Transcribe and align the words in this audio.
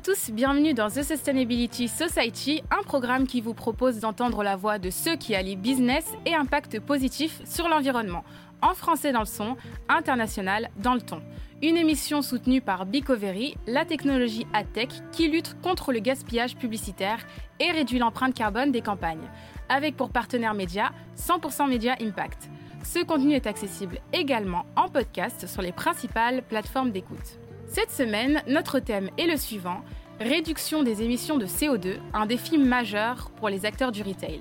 tous, 0.00 0.30
bienvenue 0.30 0.72
dans 0.72 0.88
The 0.88 1.02
Sustainability 1.02 1.86
Society, 1.86 2.62
un 2.70 2.82
programme 2.82 3.26
qui 3.26 3.42
vous 3.42 3.52
propose 3.52 3.98
d'entendre 4.00 4.42
la 4.42 4.56
voix 4.56 4.78
de 4.78 4.88
ceux 4.88 5.16
qui 5.16 5.34
allient 5.34 5.56
business 5.56 6.06
et 6.24 6.34
impact 6.34 6.80
positif 6.80 7.42
sur 7.44 7.68
l'environnement, 7.68 8.24
en 8.62 8.72
français 8.72 9.12
dans 9.12 9.20
le 9.20 9.26
son, 9.26 9.58
international 9.90 10.70
dans 10.78 10.94
le 10.94 11.02
ton. 11.02 11.20
Une 11.60 11.76
émission 11.76 12.22
soutenue 12.22 12.62
par 12.62 12.86
Bicovery, 12.86 13.56
la 13.66 13.84
technologie 13.84 14.46
tech 14.72 14.88
qui 15.12 15.28
lutte 15.28 15.60
contre 15.60 15.92
le 15.92 15.98
gaspillage 15.98 16.56
publicitaire 16.56 17.18
et 17.58 17.70
réduit 17.70 17.98
l'empreinte 17.98 18.32
carbone 18.32 18.72
des 18.72 18.80
campagnes, 18.80 19.28
avec 19.68 19.98
pour 19.98 20.08
partenaire 20.10 20.54
média 20.54 20.92
100% 21.18 21.68
Média 21.68 21.96
Impact. 22.00 22.48
Ce 22.84 23.04
contenu 23.04 23.34
est 23.34 23.46
accessible 23.46 23.98
également 24.14 24.64
en 24.76 24.88
podcast 24.88 25.46
sur 25.46 25.60
les 25.60 25.72
principales 25.72 26.42
plateformes 26.42 26.90
d'écoute. 26.90 27.39
Cette 27.72 27.92
semaine, 27.92 28.42
notre 28.48 28.80
thème 28.80 29.10
est 29.16 29.28
le 29.28 29.36
suivant 29.36 29.82
réduction 30.18 30.82
des 30.82 31.02
émissions 31.02 31.38
de 31.38 31.46
CO2, 31.46 31.98
un 32.12 32.26
défi 32.26 32.58
majeur 32.58 33.30
pour 33.36 33.48
les 33.48 33.64
acteurs 33.64 33.92
du 33.92 34.02
retail. 34.02 34.40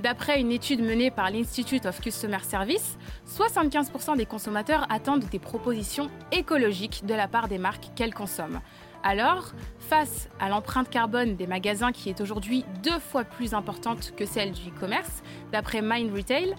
D'après 0.00 0.38
une 0.38 0.52
étude 0.52 0.82
menée 0.82 1.10
par 1.10 1.30
l'Institute 1.30 1.86
of 1.86 1.98
Customer 1.98 2.40
Service, 2.42 2.98
75% 3.26 4.18
des 4.18 4.26
consommateurs 4.26 4.86
attendent 4.90 5.24
des 5.24 5.38
propositions 5.38 6.10
écologiques 6.30 7.06
de 7.06 7.14
la 7.14 7.26
part 7.26 7.48
des 7.48 7.56
marques 7.56 7.88
qu'elles 7.96 8.12
consomment. 8.12 8.60
Alors, 9.02 9.52
face 9.78 10.28
à 10.38 10.50
l'empreinte 10.50 10.90
carbone 10.90 11.36
des 11.36 11.46
magasins 11.46 11.90
qui 11.90 12.10
est 12.10 12.20
aujourd'hui 12.20 12.66
deux 12.84 12.98
fois 12.98 13.24
plus 13.24 13.54
importante 13.54 14.12
que 14.14 14.26
celle 14.26 14.52
du 14.52 14.68
e-commerce, 14.68 15.22
d'après 15.52 15.80
Mind 15.80 16.14
Retail, 16.14 16.54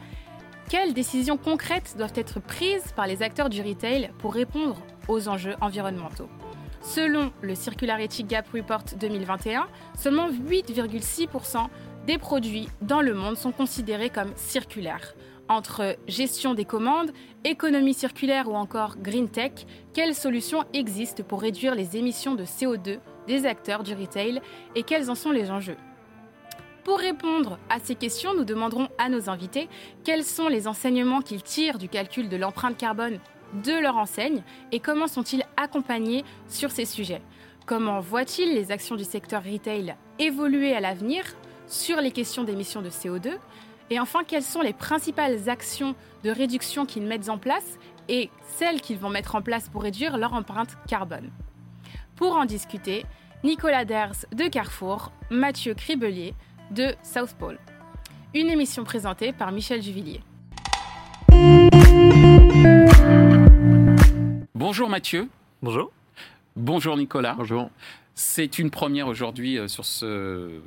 quelles 0.69 0.95
décisions 0.95 1.37
concrètes 1.37 1.93
doivent 1.97 2.13
être 2.15 2.39
prises 2.39 2.93
par 2.95 3.05
les 3.05 3.21
acteurs 3.21 3.49
du 3.49 3.61
retail 3.61 4.09
pour 4.17 4.33
répondre 4.33 4.81
aux 5.09 5.27
enjeux 5.27 5.55
environnementaux 5.59 6.29
Selon 6.81 7.33
le 7.41 7.55
Circularity 7.55 8.23
Gap 8.23 8.47
Report 8.53 8.83
2021, 8.97 9.67
seulement 9.97 10.29
8,6% 10.29 11.67
des 12.07 12.17
produits 12.17 12.69
dans 12.81 13.01
le 13.01 13.13
monde 13.13 13.35
sont 13.35 13.51
considérés 13.51 14.09
comme 14.09 14.31
circulaires. 14.35 15.13
Entre 15.49 15.97
gestion 16.07 16.53
des 16.53 16.63
commandes, 16.63 17.11
économie 17.43 17.93
circulaire 17.93 18.49
ou 18.49 18.55
encore 18.55 18.97
green 18.97 19.27
tech, 19.27 19.65
quelles 19.93 20.15
solutions 20.15 20.63
existent 20.73 21.23
pour 21.23 21.41
réduire 21.41 21.75
les 21.75 21.97
émissions 21.97 22.35
de 22.35 22.45
CO2 22.45 22.99
des 23.27 23.45
acteurs 23.45 23.83
du 23.83 23.93
retail 23.93 24.41
et 24.75 24.83
quels 24.83 25.09
en 25.09 25.15
sont 25.15 25.31
les 25.31 25.51
enjeux? 25.51 25.77
Pour 26.83 26.97
répondre 26.97 27.59
à 27.69 27.79
ces 27.79 27.95
questions, 27.95 28.33
nous 28.33 28.45
demanderons 28.45 28.87
à 28.97 29.09
nos 29.09 29.29
invités 29.29 29.67
quels 30.03 30.23
sont 30.23 30.47
les 30.47 30.67
enseignements 30.67 31.21
qu'ils 31.21 31.43
tirent 31.43 31.77
du 31.77 31.89
calcul 31.89 32.29
de 32.29 32.37
l'empreinte 32.37 32.77
carbone 32.77 33.19
de 33.53 33.73
leur 33.79 33.97
enseigne 33.97 34.43
et 34.71 34.79
comment 34.79 35.07
sont-ils 35.07 35.43
accompagnés 35.57 36.23
sur 36.47 36.71
ces 36.71 36.85
sujets. 36.85 37.21
Comment 37.65 37.99
voient-ils 37.99 38.53
les 38.53 38.71
actions 38.71 38.95
du 38.95 39.03
secteur 39.03 39.43
retail 39.43 39.95
évoluer 40.17 40.73
à 40.73 40.79
l'avenir 40.79 41.23
sur 41.67 42.01
les 42.01 42.11
questions 42.11 42.43
d'émissions 42.43 42.81
de 42.81 42.89
CO2 42.89 43.37
Et 43.89 43.99
enfin, 43.99 44.23
quelles 44.27 44.43
sont 44.43 44.61
les 44.61 44.73
principales 44.73 45.49
actions 45.49 45.95
de 46.23 46.31
réduction 46.31 46.85
qu'ils 46.85 47.05
mettent 47.05 47.29
en 47.29 47.37
place 47.37 47.77
et 48.07 48.29
celles 48.57 48.81
qu'ils 48.81 48.97
vont 48.97 49.09
mettre 49.09 49.35
en 49.35 49.41
place 49.41 49.69
pour 49.69 49.83
réduire 49.83 50.17
leur 50.17 50.33
empreinte 50.33 50.77
carbone? 50.87 51.29
Pour 52.15 52.35
en 52.35 52.45
discuter, 52.45 53.05
Nicolas 53.43 53.85
Ders 53.85 54.25
de 54.33 54.47
Carrefour, 54.47 55.11
Mathieu 55.29 55.73
Cribelier 55.73 56.33
de 56.71 56.93
South 57.03 57.35
Pole. 57.37 57.59
Une 58.33 58.49
émission 58.49 58.83
présentée 58.83 59.31
par 59.31 59.51
Michel 59.51 59.81
Juvillier. 59.81 60.21
Bonjour 64.59 64.89
Mathieu. 64.89 65.29
Bonjour. 65.61 65.89
Bonjour 66.57 66.97
Nicolas. 66.97 67.33
Bonjour. 67.37 67.71
C'est 68.13 68.59
une 68.59 68.69
première 68.69 69.07
aujourd'hui 69.07 69.57
euh, 69.57 69.69
sur 69.69 69.85
ce 69.85 70.59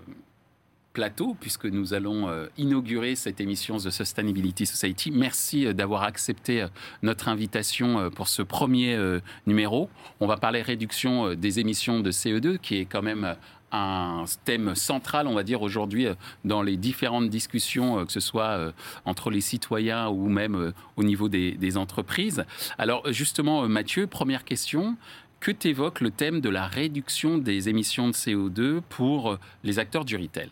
plateau, 0.94 1.36
puisque 1.38 1.66
nous 1.66 1.92
allons 1.92 2.26
euh, 2.26 2.46
inaugurer 2.56 3.16
cette 3.16 3.38
émission 3.38 3.76
The 3.76 3.90
Sustainability 3.90 4.64
Society. 4.64 5.10
Merci 5.10 5.66
euh, 5.66 5.74
d'avoir 5.74 6.04
accepté 6.04 6.66
notre 7.02 7.28
invitation 7.28 8.08
pour 8.08 8.28
ce 8.28 8.40
premier 8.40 8.98
numéro. 9.46 9.90
On 10.20 10.26
va 10.26 10.38
parler 10.38 10.62
réduction 10.62 11.34
des 11.34 11.60
émissions 11.60 12.00
de 12.00 12.10
CO2, 12.10 12.56
qui 12.56 12.78
est 12.78 12.86
quand 12.86 13.02
même 13.02 13.36
un 13.72 14.24
thème 14.44 14.74
central, 14.74 15.26
on 15.26 15.34
va 15.34 15.42
dire, 15.42 15.62
aujourd'hui 15.62 16.06
euh, 16.06 16.14
dans 16.44 16.62
les 16.62 16.76
différentes 16.76 17.28
discussions, 17.28 17.98
euh, 17.98 18.04
que 18.04 18.12
ce 18.12 18.20
soit 18.20 18.50
euh, 18.50 18.72
entre 19.04 19.30
les 19.30 19.40
citoyens 19.40 20.08
ou 20.08 20.28
même 20.28 20.72
au 20.96 21.02
niveau 21.02 21.28
des, 21.28 21.76
entreprises. 21.76 22.44
Alors 22.76 23.10
justement, 23.12 23.66
Mathieu, 23.66 24.06
première 24.06 24.44
question. 24.44 24.96
Que 25.40 25.50
t'évoque 25.50 26.00
le 26.00 26.10
thème 26.10 26.40
de 26.40 26.50
la 26.50 26.66
réduction 26.66 27.38
des 27.38 27.68
émissions 27.68 28.08
de 28.08 28.12
CO2 28.12 28.80
pour 28.88 29.38
les 29.64 29.78
acteurs 29.78 30.04
du 30.04 30.16
retail? 30.16 30.50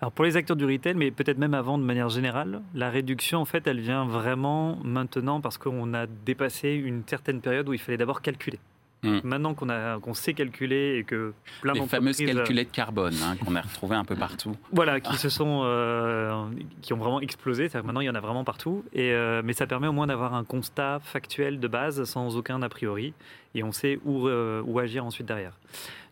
Alors 0.00 0.12
pour 0.12 0.24
les 0.24 0.36
acteurs 0.36 0.56
du 0.56 0.64
retail, 0.64 0.94
mais 0.94 1.10
peut-être 1.10 1.38
même 1.38 1.54
avant 1.54 1.76
de 1.76 1.84
manière 1.84 2.08
générale, 2.08 2.62
la 2.74 2.88
réduction 2.88 3.40
en 3.40 3.44
fait 3.44 3.66
elle 3.66 3.80
vient 3.80 4.06
vraiment 4.06 4.78
maintenant 4.82 5.40
parce 5.40 5.58
qu'on 5.58 5.92
a 5.92 6.06
dépassé 6.06 6.70
une 6.70 7.02
certaine 7.06 7.40
période 7.40 7.68
où 7.68 7.74
il 7.74 7.78
fallait 7.78 7.98
d'abord 7.98 8.22
calculer. 8.22 8.58
Mm. 9.02 9.18
Maintenant 9.22 9.54
qu'on 9.54 10.14
sait 10.14 10.34
calculer 10.34 10.96
et 10.98 11.04
que 11.04 11.32
plein 11.60 11.72
les 11.72 11.86
fameuses 11.86 12.16
calculettes 12.16 12.72
carbone 12.72 13.14
hein, 13.22 13.36
qu'on 13.36 13.54
a 13.54 13.60
retrouvées 13.60 13.94
un 13.94 14.04
peu 14.04 14.16
partout. 14.16 14.56
Voilà, 14.72 14.98
qui 14.98 15.16
se 15.16 15.28
sont 15.28 15.60
euh, 15.62 16.46
qui 16.82 16.92
ont 16.92 16.96
vraiment 16.96 17.20
explosé. 17.20 17.68
Maintenant, 17.74 18.00
il 18.00 18.06
y 18.06 18.10
en 18.10 18.16
a 18.16 18.20
vraiment 18.20 18.42
partout. 18.42 18.84
Et 18.92 19.12
euh, 19.12 19.40
mais 19.44 19.52
ça 19.52 19.68
permet 19.68 19.86
au 19.86 19.92
moins 19.92 20.08
d'avoir 20.08 20.34
un 20.34 20.42
constat 20.42 20.98
factuel 21.00 21.60
de 21.60 21.68
base 21.68 22.02
sans 22.04 22.36
aucun 22.36 22.60
a 22.62 22.68
priori 22.68 23.14
et 23.54 23.62
on 23.62 23.70
sait 23.70 24.00
où 24.04 24.26
euh, 24.26 24.62
où 24.66 24.80
agir 24.80 25.04
ensuite 25.04 25.26
derrière. 25.26 25.52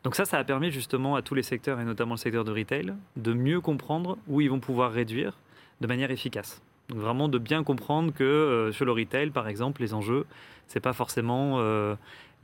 Donc 0.05 0.15
ça, 0.15 0.25
ça 0.25 0.39
a 0.39 0.45
permis 0.45 0.71
justement 0.71 1.17
à 1.17 1.23
tous 1.23 1.35
les 1.35 1.43
secteurs 1.43 1.81
et 1.81 1.85
notamment 1.85 2.15
le 2.15 2.21
secteur 2.21 2.45
de 2.45 2.53
retail 2.53 2.95
de 3.17 3.33
mieux 3.33 3.61
comprendre 3.61 4.17
où 4.29 4.41
ils 4.41 4.49
vont 4.49 4.61
pouvoir 4.61 4.93
réduire 4.93 5.33
de 5.81 5.89
manière 5.89 6.13
efficace. 6.13 6.63
Donc 6.89 7.01
vraiment 7.01 7.29
de 7.29 7.39
bien 7.39 7.65
comprendre 7.65 8.13
que 8.13 8.71
sur 8.73 8.85
le 8.85 8.93
retail, 8.93 9.31
par 9.31 9.49
exemple, 9.49 9.83
les 9.83 9.93
enjeux, 9.93 10.25
c'est 10.67 10.81
pas 10.81 10.93
forcément 10.93 11.59
euh, 11.59 11.95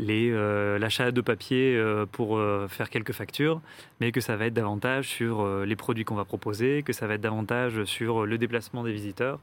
l'achat 0.03 1.11
de 1.11 1.21
papier 1.21 1.77
euh, 1.77 2.07
pour 2.11 2.37
euh, 2.37 2.69
faire 2.69 2.91
quelques 2.91 3.13
factures, 3.13 3.61
mais 4.01 4.13
que 4.13 4.21
ça 4.21 4.37
va 4.37 4.47
être 4.47 4.55
davantage 4.55 5.09
sur 5.09 5.47
les 5.65 5.77
produits 5.77 6.05
qu'on 6.05 6.15
va 6.15 6.25
proposer, 6.25 6.83
que 6.83 6.93
ça 6.93 7.07
va 7.07 7.15
être 7.15 7.21
davantage 7.21 7.85
sur 7.85 8.27
le 8.27 8.39
déplacement 8.39 8.83
des 8.83 8.93
visiteurs. 8.93 9.39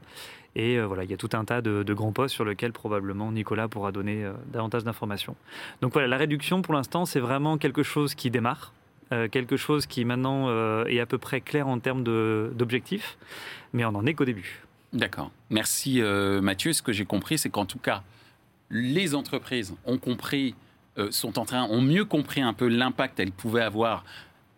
Et 0.56 0.80
voilà, 0.80 1.04
il 1.04 1.10
y 1.10 1.14
a 1.14 1.16
tout 1.16 1.30
un 1.32 1.44
tas 1.44 1.62
de, 1.62 1.94
grands 1.94 2.12
postes 2.12 2.34
sur 2.34 2.44
lesquels 2.44 2.72
probablement 2.72 3.30
Nicolas 3.30 3.68
pourra 3.68 3.92
donner 3.92 4.28
davantage 4.52 4.82
d'informations. 4.82 5.36
Donc 5.80 5.92
voilà, 5.92 6.08
la 6.08 6.16
réduction 6.16 6.60
pour 6.60 6.74
l'instant, 6.74 7.04
c'est 7.04 7.20
vraiment 7.20 7.56
quelque 7.56 7.84
chose 7.84 8.14
qui 8.16 8.30
démarre. 8.30 8.72
quelque 9.30 9.56
chose 9.56 9.86
qui 9.86 10.04
maintenant 10.04 10.84
est 10.86 10.98
à 10.98 11.06
peu 11.06 11.18
près 11.18 11.40
clair 11.40 11.68
en 11.68 11.78
termes 11.78 12.02
d'objectifs, 12.02 13.16
mais 13.72 13.84
on 13.84 13.92
n'en 13.92 14.04
est 14.06 14.14
qu'au 14.14 14.24
début. 14.24 14.62
D'accord. 14.92 15.30
Merci 15.50 16.02
Mathieu. 16.02 16.72
Ce 16.72 16.82
que 16.82 16.92
j'ai 16.92 17.04
compris, 17.04 17.38
c'est 17.38 17.50
qu'en 17.50 17.64
tout 17.64 17.78
cas, 17.78 18.02
les 18.70 19.14
entreprises 19.14 19.74
ont 19.84 19.98
compris, 19.98 20.54
euh, 20.98 21.10
sont 21.10 21.38
en 21.38 21.44
train, 21.44 21.64
ont 21.64 21.80
mieux 21.80 22.04
compris 22.04 22.40
un 22.40 22.52
peu 22.52 22.68
l'impact 22.68 23.16
qu'elles 23.16 23.32
pouvaient 23.32 23.62
avoir 23.62 24.04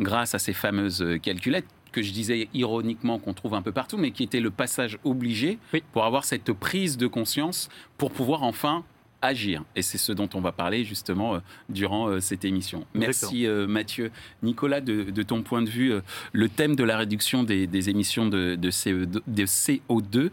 grâce 0.01 0.35
à 0.35 0.39
ces 0.39 0.53
fameuses 0.53 1.03
euh, 1.03 1.19
calculettes 1.19 1.67
que 1.93 2.03
je 2.03 2.13
disais 2.13 2.49
ironiquement 2.55 3.19
qu'on 3.19 3.35
trouve 3.35 3.55
un 3.55 3.61
peu 3.61 3.73
partout, 3.73 3.99
mais 3.99 4.13
qui 4.13 4.23
était 4.23 4.41
le 4.41 4.51
passage 4.51 4.99
obligé 5.05 5.59
pour 5.93 6.05
avoir 6.05 6.25
cette 6.25 6.51
prise 6.53 6.97
de 6.97 7.07
conscience 7.07 7.69
pour 7.99 8.13
pouvoir 8.13 8.45
enfin 8.45 8.83
agir. 9.21 9.63
Et 9.77 9.83
c'est 9.83 9.99
ce 9.99 10.11
dont 10.11 10.29
on 10.33 10.41
va 10.41 10.53
parler 10.53 10.85
justement 10.85 11.35
euh, 11.35 11.39
durant 11.69 12.19
cette 12.19 12.47
émission. 12.47 12.87
Merci 12.95 13.47
Mathieu. 13.69 14.11
Nicolas, 14.43 14.81
de, 14.81 15.23
ton 15.23 15.43
point 15.43 15.61
de 15.61 15.69
vue, 15.69 15.93
le 16.33 16.49
thème 16.49 16.77
de 16.77 16.83
la 16.83 16.97
réduction 16.97 17.45
des, 17.45 17.91
émissions 17.91 18.27
de, 18.27 18.57
CO2, 18.57 20.31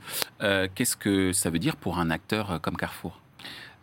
qu'est-ce 0.73 0.95
que 0.95 1.33
ça 1.33 1.49
veut 1.49 1.59
dire 1.59 1.75
pour 1.75 1.99
un 1.99 2.09
acteur 2.09 2.61
comme 2.61 2.77
Carrefour? 2.77 3.19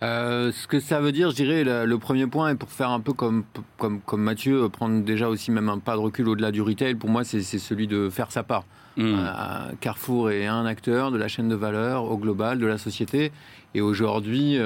Euh, 0.02 0.52
ce 0.52 0.66
que 0.66 0.78
ça 0.78 1.00
veut 1.00 1.12
dire, 1.12 1.30
je 1.30 1.36
dirais, 1.36 1.64
le, 1.64 1.98
premier 1.98 2.26
point, 2.26 2.50
et 2.50 2.54
pour 2.54 2.70
faire 2.70 2.90
un 2.90 3.00
peu 3.00 3.12
comme, 3.12 3.44
comme, 3.78 4.00
comme 4.00 4.22
Mathieu, 4.22 4.64
euh, 4.64 4.68
prendre 4.68 5.02
déjà 5.02 5.28
aussi 5.28 5.50
même 5.50 5.68
un 5.68 5.78
pas 5.78 5.94
de 5.94 6.00
recul 6.00 6.28
au-delà 6.28 6.50
du 6.50 6.60
retail, 6.60 6.94
pour 6.94 7.08
moi, 7.08 7.24
c'est 7.24 7.42
celui 7.42 7.86
de 7.86 8.10
faire 8.10 8.30
sa 8.30 8.42
part. 8.42 8.64
Mmh. 8.96 9.04
Euh, 9.04 9.72
Carrefour 9.80 10.30
est 10.30 10.46
un 10.46 10.66
acteur 10.66 11.10
de 11.10 11.18
la 11.18 11.28
chaîne 11.28 11.48
de 11.48 11.54
valeur 11.54 12.10
au 12.10 12.18
global 12.18 12.58
de 12.58 12.66
la 12.66 12.78
société, 12.78 13.32
et 13.74 13.80
aujourd'hui, 13.80 14.58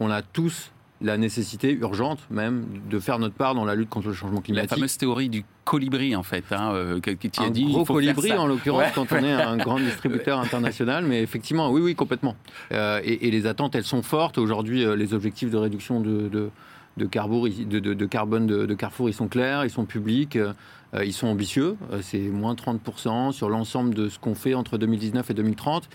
on 0.00 0.10
a 0.10 0.22
tous 0.22 0.70
la 1.00 1.16
nécessité 1.16 1.72
urgente 1.72 2.20
même 2.30 2.64
de 2.88 2.98
faire 2.98 3.18
notre 3.18 3.34
part 3.34 3.54
dans 3.54 3.64
la 3.64 3.74
lutte 3.74 3.88
contre 3.88 4.08
le 4.08 4.14
changement 4.14 4.40
climatique. 4.40 4.70
La 4.70 4.76
fameuse 4.76 4.96
théorie 4.96 5.28
du 5.28 5.44
colibri 5.64 6.14
en 6.14 6.22
fait, 6.22 6.44
hein, 6.52 6.72
euh, 6.74 7.00
qui 7.00 7.30
un 7.38 7.50
dit. 7.50 7.64
Gros 7.64 7.84
colibri 7.84 8.32
en 8.32 8.46
l'occurrence 8.46 8.92
quand 8.94 9.10
on 9.12 9.24
est 9.24 9.32
un 9.32 9.56
grand 9.56 9.78
distributeur 9.78 10.38
international, 10.38 11.04
mais 11.04 11.22
effectivement, 11.22 11.70
oui, 11.70 11.80
oui, 11.80 11.94
complètement. 11.94 12.36
Euh, 12.72 13.00
et, 13.04 13.30
les 13.30 13.46
attentes, 13.46 13.74
elles 13.74 13.84
sont 13.84 14.02
fortes. 14.02 14.38
Aujourd'hui, 14.38 14.84
euh, 14.84 14.94
les 14.96 15.14
objectifs 15.14 15.50
de 15.50 15.56
réduction 15.56 16.00
de, 16.00 16.28
de, 16.28 16.50
de, 16.96 17.06
de, 17.06 18.06
carbone 18.06 18.46
de, 18.46 18.74
Carrefour, 18.74 19.08
ils 19.08 19.14
sont 19.14 19.28
clairs, 19.28 19.64
ils 19.64 19.70
sont 19.70 19.84
publics, 19.84 20.38
ils 20.94 21.12
sont 21.12 21.26
ambitieux. 21.26 21.76
C'est 22.02 22.18
moins 22.18 22.54
30% 22.54 23.32
sur 23.32 23.48
l'ensemble 23.48 23.94
de 23.94 24.08
ce 24.08 24.18
qu'on 24.18 24.34
fait 24.34 24.54
entre 24.54 24.78
2019 24.78 25.30
et 25.30 25.34
2030. 25.34 25.88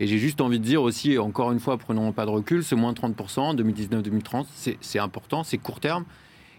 Et 0.00 0.06
j'ai 0.06 0.18
juste 0.18 0.40
envie 0.40 0.58
de 0.58 0.64
dire 0.64 0.82
aussi, 0.82 1.18
encore 1.18 1.52
une 1.52 1.60
fois, 1.60 1.76
prenons 1.76 2.12
pas 2.12 2.24
de 2.24 2.30
recul, 2.30 2.64
ce 2.64 2.74
moins 2.74 2.92
30%, 2.92 3.56
2019-2030, 3.56 4.76
c'est 4.80 4.98
important, 4.98 5.44
c'est 5.44 5.58
court 5.58 5.80
terme. 5.80 6.04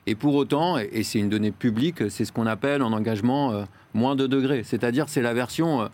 Et 0.08 0.16
pour 0.16 0.36
autant, 0.36 0.78
et 0.78 1.04
c'est 1.04 1.20
une 1.20 1.30
donnée 1.30 1.52
publique, 1.52 2.10
c'est 2.10 2.26
ce 2.26 2.32
qu'on 2.32 2.46
appelle 2.46 2.84
en 2.84 2.94
engagement 2.94 3.66
moins 3.94 4.16
de 4.16 4.28
degrés. 4.28 4.64
C'est-à-dire 4.64 5.10
c'est 5.10 5.22
la 5.22 5.34
version 5.34 5.90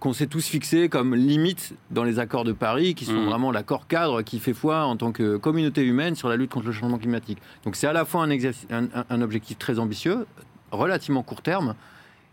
qu'on 0.00 0.12
s'est 0.12 0.26
tous 0.26 0.46
fixés 0.46 0.88
comme 0.88 1.14
limite 1.14 1.74
dans 1.90 2.04
les 2.04 2.18
accords 2.18 2.44
de 2.44 2.52
Paris, 2.52 2.94
qui 2.94 3.04
sont 3.04 3.14
mmh. 3.14 3.26
vraiment 3.26 3.50
l'accord 3.50 3.86
cadre 3.86 4.22
qui 4.22 4.38
fait 4.38 4.52
foi 4.52 4.84
en 4.84 4.96
tant 4.96 5.12
que 5.12 5.36
communauté 5.36 5.82
humaine 5.82 6.14
sur 6.14 6.28
la 6.28 6.36
lutte 6.36 6.50
contre 6.50 6.66
le 6.66 6.72
changement 6.72 6.98
climatique. 6.98 7.38
Donc 7.64 7.76
c'est 7.76 7.86
à 7.86 7.92
la 7.92 8.04
fois 8.04 8.24
un, 8.24 8.86
un, 9.10 9.22
objectif 9.22 9.58
très 9.58 9.78
ambitieux, 9.78 10.26
relativement 10.70 11.22
court 11.22 11.42
terme, 11.42 11.74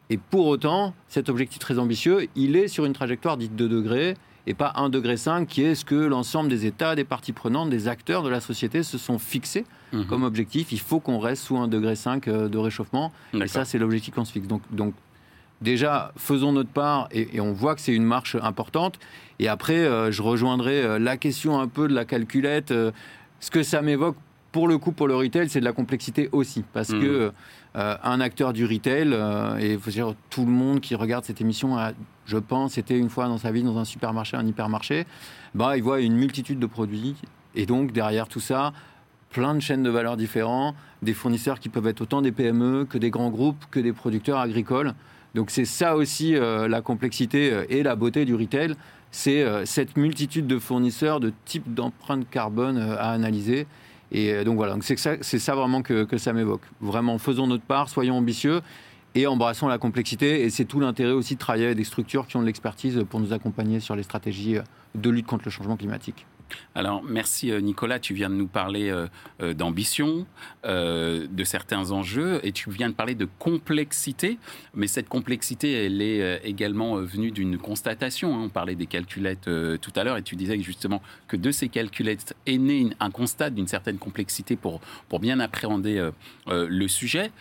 et 0.10 0.18
pour 0.18 0.48
autant, 0.48 0.94
cet 1.08 1.30
objectif 1.30 1.60
très 1.60 1.80
ambitieux, 1.80 2.28
il 2.36 2.56
est 2.58 2.68
sur 2.68 2.86
une 2.86 2.94
trajectoire 2.94 3.38
dite 3.38 3.56
de 3.56 3.68
degrés, 3.68 4.16
et 4.46 4.54
pas 4.54 4.74
1,5 4.76 4.90
degré 4.90 5.46
qui 5.48 5.64
est 5.64 5.76
ce 5.76 5.86
que 5.86 5.96
l'ensemble 5.96 6.50
des 6.50 6.66
États, 6.66 6.96
des 6.96 7.06
parties 7.06 7.32
prenantes, 7.32 7.70
des 7.70 7.88
acteurs 7.88 8.24
de 8.24 8.30
la 8.30 8.42
société 8.42 8.84
se 8.84 8.98
sont 8.98 9.18
fixés 9.18 9.66
mmh. 9.94 10.04
comme 10.04 10.24
objectif. 10.24 10.74
Il 10.74 10.80
faut 10.80 11.00
qu'on 11.00 11.20
reste 11.20 11.44
sous 11.44 11.56
1,5 11.56 11.70
degré 11.70 11.94
euh, 12.28 12.50
de 12.50 12.58
réchauffement. 12.58 13.14
Et 13.34 13.48
ça, 13.48 13.64
c'est 13.64 13.78
l'objectif 13.78 14.14
qu'on 14.14 14.26
se 14.26 14.34
fixe. 14.34 14.48
Donc, 14.48 14.62
donc 14.72 14.94
déjà, 15.64 16.12
faisons 16.18 16.52
notre 16.52 16.70
part 16.70 17.08
et, 17.12 17.40
on 17.40 17.54
voit 17.54 17.74
que 17.76 17.82
c'est 17.82 17.96
une 17.96 18.04
marche 18.04 18.36
importante. 18.36 19.00
Et 19.40 19.48
après, 19.48 19.80
euh, 19.80 20.12
je 20.12 20.22
rejoindrai 20.22 20.84
euh, 20.84 21.00
la 21.00 21.18
question 21.18 21.60
un 21.60 21.68
peu 21.68 21.88
de 21.88 21.94
la 21.94 22.06
calculette. 22.06 22.72
Euh, 22.72 22.92
ce 23.40 23.50
que 23.50 23.64
ça 23.64 23.82
m'évoque, 23.82 24.18
pour 24.52 24.68
le 24.68 24.78
coup, 24.78 24.92
pour 24.92 25.08
le 25.08 25.16
retail, 25.16 25.50
c'est 25.50 25.60
de 25.60 25.66
la 25.66 25.74
complexité 25.74 26.30
aussi. 26.32 26.64
Parce 26.74 26.90
mmh. 26.90 27.00
que 27.00 27.32
un 27.76 28.22
acteur 28.22 28.54
du 28.54 28.68
retail, 28.68 29.18
et 29.60 29.80
faut 29.80 29.90
dire, 29.90 30.14
tout 30.30 30.46
le 30.46 30.52
monde 30.52 30.80
qui 30.80 30.94
regarde 30.94 31.26
cette 31.26 31.42
émission, 31.42 31.76
a, 31.76 31.94
je 32.28 32.38
pense, 32.38 32.78
été 32.78 32.96
une 32.96 33.10
fois 33.10 33.28
dans 33.28 33.40
sa 33.40 33.52
vie 33.52 33.64
dans 33.64 33.80
un 33.80 33.84
supermarché, 33.84 34.38
un 34.38 34.46
hypermarché, 34.46 35.08
bah, 35.56 35.76
il 35.76 35.82
voit 35.82 36.02
une 36.02 36.16
multitude 36.16 36.60
de 36.60 36.68
produits. 36.68 37.16
Et 37.56 37.66
donc, 37.66 37.92
derrière 37.92 38.28
tout 38.28 38.40
ça, 38.40 38.74
plein 39.32 39.56
de 39.56 39.60
chaînes 39.60 39.82
de 39.82 39.90
valeur 39.90 40.18
différents, 40.18 40.76
des 41.02 41.16
fournisseurs 41.16 41.60
qui 41.60 41.68
peuvent 41.68 41.88
être 41.88 42.02
autant 42.02 42.22
des 42.22 42.32
PME 42.32 42.86
que 42.86 43.00
des 43.00 43.10
grands 43.10 43.32
groupes, 43.32 43.66
que 43.72 43.80
des 43.80 43.92
producteurs 43.92 44.38
agricoles. 44.38 44.94
Donc 45.34 45.50
c'est 45.50 45.66
ça 45.66 45.96
aussi 45.96 46.36
euh, 46.36 46.68
la 46.68 46.82
complexité 46.82 47.52
euh, 47.52 47.66
et 47.70 47.82
la 47.82 47.96
beauté 47.96 48.24
du 48.26 48.36
retail, 48.36 48.76
c'est 49.12 49.44
euh, 49.44 49.66
cette 49.66 49.98
multitude 49.98 50.46
de 50.46 50.60
fournisseurs, 50.60 51.20
de 51.20 51.34
types 51.46 51.74
d'empreintes 51.74 52.30
carbone 52.30 52.78
à 52.78 53.12
analyser. 53.12 53.66
Et 54.12 54.44
donc 54.44 54.58
voilà, 54.58 54.78
c'est 54.82 54.96
ça, 54.96 55.56
vraiment 55.56 55.82
que, 55.82 56.04
que 56.04 56.20
ça 56.20 56.34
m'évoque. 56.34 56.62
Vraiment, 56.82 57.18
faisons 57.18 57.48
notre 57.48 57.64
part, 57.64 57.90
soyons 57.90 58.16
ambitieux 58.16 58.62
et 59.16 59.26
embrassons 59.26 59.68
la 59.68 59.80
complexité. 59.80 60.44
Et 60.44 60.52
c'est 60.52 60.66
tout 60.66 60.80
l'intérêt 60.80 61.14
aussi 61.14 61.34
de 61.34 61.40
travailler 61.40 61.66
avec 61.66 61.78
des 61.78 61.84
structures 61.84 62.28
qui 62.28 62.38
ont 62.38 62.42
de 62.42 62.46
l'expertise 62.46 63.04
pour 63.10 63.20
nous 63.20 63.34
accompagner 63.34 63.80
sur 63.80 63.96
les 63.96 64.04
stratégies 64.04 64.58
de 64.94 65.10
lutte 65.10 65.26
contre 65.26 65.46
le 65.46 65.52
changement 65.52 65.78
climatique. 65.78 66.28
Alors, 66.76 67.04
merci 67.04 67.52
euh, 67.52 67.60
Nicolas, 67.60 68.00
tu 68.00 68.14
viens 68.14 68.30
de 68.30 68.36
nous 68.36 68.48
parler 68.48 68.90
euh, 68.90 69.08
euh, 69.42 69.54
d'ambition, 69.54 70.26
de 70.64 71.44
certains 71.44 71.92
enjeux, 71.92 72.40
et 72.44 72.52
tu 72.52 72.70
viens 72.72 72.90
de 72.90 72.94
parler 72.94 73.16
de 73.16 73.28
complexité, 73.40 74.38
mais 74.74 74.88
cette 74.88 75.10
complexité, 75.10 75.86
elle 75.86 76.02
est 76.02 76.42
également 76.46 76.96
venue 76.96 77.32
d'une 77.32 77.58
constatation. 77.58 78.34
Hein. 78.36 78.44
On 78.46 78.50
parlait 78.50 78.76
des 78.76 78.86
calculettes 78.86 79.50
tout 79.82 79.92
à 79.96 80.04
l'heure, 80.04 80.18
et 80.18 80.24
tu 80.24 80.36
disais 80.36 80.60
justement 80.62 81.02
que 81.28 81.36
de 81.36 81.52
ces 81.52 81.70
calculettes 81.70 82.36
est 82.46 82.58
né 82.58 82.90
un 83.00 83.12
constat 83.12 83.50
d'une 83.50 83.68
certaine 83.68 83.98
complexité 83.98 84.56
pour, 84.56 84.80
pour 85.10 85.20
bien 85.20 85.40
appréhender 85.40 86.10
le 86.48 86.88
sujet 86.88 87.32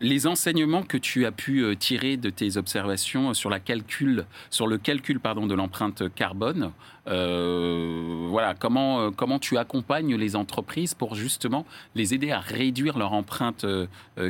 les 0.00 0.26
enseignements 0.26 0.82
que 0.82 0.96
tu 0.96 1.24
as 1.26 1.32
pu 1.32 1.60
euh, 1.60 1.74
tirer 1.74 2.16
de 2.16 2.30
tes 2.30 2.56
observations 2.56 3.32
sur, 3.34 3.50
la 3.50 3.60
calcul, 3.60 4.26
sur 4.50 4.66
le 4.66 4.78
calcul 4.78 5.20
pardon, 5.20 5.46
de 5.46 5.54
l'empreinte 5.54 6.02
carbone, 6.14 6.72
euh, 7.08 8.26
voilà, 8.28 8.54
comment, 8.54 9.00
euh, 9.00 9.10
comment 9.10 9.38
tu 9.38 9.56
accompagnes 9.56 10.16
les 10.16 10.36
entreprises 10.36 10.94
pour 10.94 11.14
justement 11.14 11.64
les 11.94 12.14
aider 12.14 12.30
à 12.30 12.40
réduire 12.40 12.98
leur 12.98 13.12
empreinte 13.12 13.64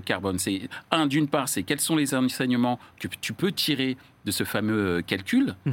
carbone? 0.05 0.39
C'est 0.39 0.69
un, 0.91 1.07
d'une 1.07 1.29
part, 1.29 1.49
c'est 1.49 1.63
quels 1.63 1.81
sont 1.81 1.97
les 1.97 2.15
enseignements 2.15 2.79
que 3.01 3.09
tu 3.21 3.33
peux 3.33 3.53
tirer 3.53 3.97
de 4.25 4.31
ce 4.31 4.45
fameux 4.45 5.03
calcul 5.03 5.55
mmh 5.65 5.73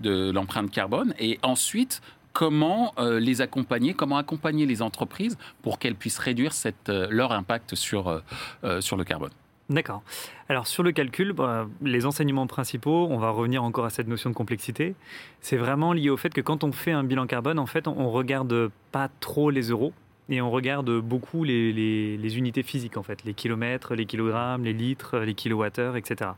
de 0.00 0.30
l'empreinte 0.30 0.70
carbone, 0.70 1.14
et 1.18 1.38
ensuite 1.42 2.00
comment 2.32 2.92
euh, 2.98 3.20
les 3.20 3.40
accompagner, 3.40 3.94
comment 3.94 4.16
accompagner 4.16 4.66
les 4.66 4.82
entreprises 4.82 5.36
pour 5.62 5.78
qu'elles 5.78 5.94
puissent 5.94 6.18
réduire 6.18 6.52
euh, 6.88 7.06
leur 7.10 7.32
impact 7.32 7.74
sur, 7.74 8.08
euh, 8.08 8.80
sur 8.80 8.96
le 8.96 9.04
carbone. 9.04 9.30
D'accord. 9.70 10.02
Alors 10.48 10.66
sur 10.66 10.82
le 10.82 10.92
calcul, 10.92 11.32
bah, 11.32 11.66
les 11.80 12.04
enseignements 12.04 12.46
principaux, 12.46 13.06
on 13.10 13.18
va 13.18 13.30
revenir 13.30 13.62
encore 13.62 13.84
à 13.86 13.90
cette 13.90 14.08
notion 14.08 14.28
de 14.28 14.34
complexité. 14.34 14.94
C'est 15.40 15.56
vraiment 15.56 15.92
lié 15.92 16.10
au 16.10 16.16
fait 16.16 16.30
que 16.30 16.40
quand 16.40 16.64
on 16.64 16.72
fait 16.72 16.92
un 16.92 17.04
bilan 17.04 17.26
carbone, 17.26 17.58
en 17.58 17.66
fait, 17.66 17.88
on 17.88 18.10
regarde 18.10 18.70
pas 18.90 19.08
trop 19.20 19.50
les 19.50 19.70
euros 19.70 19.92
et 20.28 20.40
on 20.40 20.50
regarde 20.50 20.90
beaucoup 21.00 21.44
les, 21.44 21.72
les, 21.72 22.38
unités 22.38 22.62
physiques 22.62 22.96
en 22.96 23.02
fait, 23.02 23.24
les 23.24 23.34
kilomètres, 23.34 23.94
les 23.94 24.06
kilogrammes, 24.06 24.64
les 24.64 24.72
litres, 24.72 25.18
les 25.18 25.34
kilowattheures, 25.34 25.96
etc. 25.96 26.32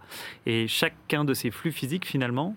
Et 0.47 0.69
chacun 0.69 1.25
de 1.25 1.35
ces 1.35 1.51
flux 1.51 1.73
physiques 1.73 2.07
finalement 2.07 2.57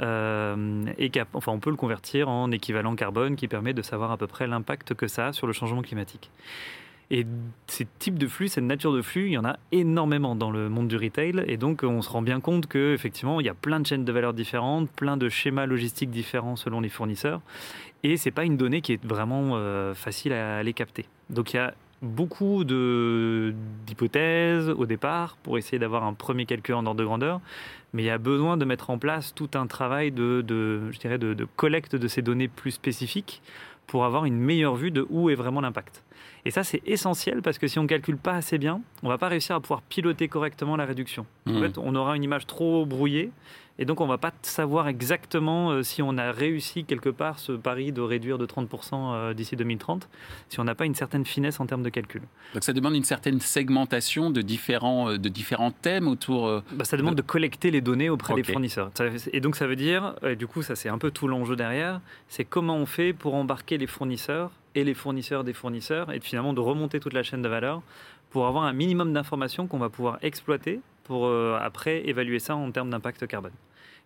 euh, 0.00 0.84
et 0.98 1.10
enfin, 1.34 1.52
on 1.52 1.58
peut 1.58 1.70
le 1.70 1.76
convertir 1.76 2.28
en 2.28 2.50
équivalent 2.50 2.94
carbone 2.94 3.36
qui 3.36 3.48
permet 3.48 3.72
de 3.72 3.82
savoir 3.82 4.12
à 4.12 4.16
peu 4.16 4.26
près 4.26 4.46
l'impact 4.46 4.94
que 4.94 5.08
ça 5.08 5.28
a 5.28 5.32
sur 5.32 5.46
le 5.46 5.52
changement 5.52 5.82
climatique. 5.82 6.30
Et 7.10 7.26
ces 7.66 7.86
types 7.98 8.18
de 8.18 8.26
flux, 8.26 8.48
cette 8.48 8.64
nature 8.64 8.92
de 8.92 9.00
flux, 9.00 9.28
il 9.28 9.32
y 9.32 9.38
en 9.38 9.44
a 9.44 9.56
énormément 9.72 10.36
dans 10.36 10.50
le 10.50 10.68
monde 10.68 10.88
du 10.88 10.96
retail. 10.96 11.42
Et 11.46 11.56
donc, 11.56 11.82
on 11.82 12.02
se 12.02 12.10
rend 12.10 12.20
bien 12.20 12.38
compte 12.40 12.66
qu'effectivement, 12.66 13.40
il 13.40 13.46
y 13.46 13.48
a 13.48 13.54
plein 13.54 13.80
de 13.80 13.86
chaînes 13.86 14.04
de 14.04 14.12
valeur 14.12 14.34
différentes, 14.34 14.90
plein 14.90 15.16
de 15.16 15.30
schémas 15.30 15.64
logistiques 15.64 16.10
différents 16.10 16.56
selon 16.56 16.80
les 16.80 16.90
fournisseurs. 16.90 17.40
Et 18.02 18.18
ce 18.18 18.28
n'est 18.28 18.32
pas 18.32 18.44
une 18.44 18.58
donnée 18.58 18.82
qui 18.82 18.92
est 18.92 19.04
vraiment 19.04 19.52
euh, 19.54 19.94
facile 19.94 20.34
à 20.34 20.58
aller 20.58 20.74
capter. 20.74 21.06
Donc, 21.30 21.54
il 21.54 21.56
y 21.56 21.60
a 21.60 21.72
beaucoup 22.02 22.64
d'hypothèses 22.64 24.70
au 24.70 24.86
départ 24.86 25.36
pour 25.42 25.58
essayer 25.58 25.78
d'avoir 25.78 26.04
un 26.04 26.14
premier 26.14 26.46
calcul 26.46 26.74
en 26.74 26.86
ordre 26.86 27.00
de 27.00 27.04
grandeur, 27.04 27.40
mais 27.92 28.02
il 28.02 28.06
y 28.06 28.10
a 28.10 28.18
besoin 28.18 28.56
de 28.56 28.64
mettre 28.64 28.90
en 28.90 28.98
place 28.98 29.34
tout 29.34 29.50
un 29.54 29.66
travail 29.66 30.12
de, 30.12 30.44
je 30.90 30.98
dirais 30.98 31.18
de, 31.18 31.46
collecte 31.56 31.96
de 31.96 32.08
ces 32.08 32.22
données 32.22 32.48
plus 32.48 32.72
spécifiques 32.72 33.42
pour 33.86 34.04
avoir 34.04 34.26
une 34.26 34.38
meilleure 34.38 34.76
vue 34.76 34.90
de 34.90 35.06
où 35.08 35.30
est 35.30 35.34
vraiment 35.34 35.60
l'impact. 35.60 36.02
Et 36.44 36.50
ça, 36.50 36.62
c'est 36.62 36.82
essentiel 36.86 37.42
parce 37.42 37.58
que 37.58 37.66
si 37.66 37.78
on 37.78 37.82
ne 37.82 37.88
calcule 37.88 38.16
pas 38.16 38.34
assez 38.34 38.58
bien, 38.58 38.80
on 39.02 39.06
ne 39.06 39.12
va 39.12 39.18
pas 39.18 39.28
réussir 39.28 39.56
à 39.56 39.60
pouvoir 39.60 39.82
piloter 39.82 40.28
correctement 40.28 40.76
la 40.76 40.84
réduction. 40.84 41.26
En 41.46 41.52
mmh. 41.52 41.60
fait, 41.60 41.78
on 41.78 41.94
aura 41.94 42.16
une 42.16 42.22
image 42.22 42.46
trop 42.46 42.86
brouillée 42.86 43.30
et 43.78 43.84
donc, 43.84 44.00
on 44.00 44.04
ne 44.04 44.08
va 44.08 44.18
pas 44.18 44.32
savoir 44.42 44.88
exactement 44.88 45.70
euh, 45.70 45.82
si 45.82 46.02
on 46.02 46.18
a 46.18 46.32
réussi 46.32 46.84
quelque 46.84 47.10
part 47.10 47.38
ce 47.38 47.52
pari 47.52 47.92
de 47.92 48.00
réduire 48.00 48.36
de 48.36 48.44
30% 48.44 48.66
euh, 48.92 49.34
d'ici 49.34 49.54
2030, 49.54 50.08
si 50.48 50.58
on 50.58 50.64
n'a 50.64 50.74
pas 50.74 50.84
une 50.84 50.96
certaine 50.96 51.24
finesse 51.24 51.60
en 51.60 51.66
termes 51.66 51.84
de 51.84 51.88
calcul. 51.88 52.22
Donc, 52.54 52.64
ça 52.64 52.72
demande 52.72 52.96
une 52.96 53.04
certaine 53.04 53.38
segmentation 53.40 54.30
de 54.30 54.42
différents, 54.42 55.10
euh, 55.10 55.18
de 55.18 55.28
différents 55.28 55.70
thèmes 55.70 56.08
autour. 56.08 56.62
Bah, 56.72 56.84
ça 56.84 56.96
demande 56.96 57.14
de... 57.14 57.22
collecter 57.22 57.70
les 57.70 57.80
données 57.80 58.10
auprès 58.10 58.34
des 58.34 58.42
fournisseurs. 58.42 58.90
Et 59.32 59.40
donc, 59.40 59.54
ça 59.54 59.68
veut 59.68 59.76
dire, 59.76 60.14
et 60.26 60.34
du 60.34 60.48
coup, 60.48 60.62
ça 60.62 60.74
c'est 60.74 60.88
un 60.88 60.98
peu 60.98 61.12
tout 61.12 61.28
l'enjeu 61.28 61.54
derrière, 61.54 62.00
c'est 62.28 62.44
comment 62.44 62.76
on 62.76 62.86
fait 62.86 63.12
pour 63.12 63.34
embarquer 63.34 63.78
les 63.78 63.86
fournisseurs 63.86 64.50
et 64.74 64.82
les 64.82 64.94
fournisseurs 64.94 65.44
des 65.44 65.52
fournisseurs 65.52 66.12
et 66.12 66.20
finalement 66.20 66.52
de 66.52 66.60
remonter 66.60 66.98
toute 67.00 67.12
la 67.12 67.22
chaîne 67.22 67.42
de 67.42 67.48
valeur 67.48 67.82
pour 68.30 68.46
avoir 68.46 68.64
un 68.64 68.72
minimum 68.72 69.12
d'informations 69.12 69.66
qu'on 69.66 69.78
va 69.78 69.88
pouvoir 69.88 70.18
exploiter 70.22 70.80
pour 71.08 71.28
après 71.60 72.08
évaluer 72.08 72.38
ça 72.38 72.54
en 72.54 72.70
termes 72.70 72.90
d'impact 72.90 73.26
carbone. 73.26 73.52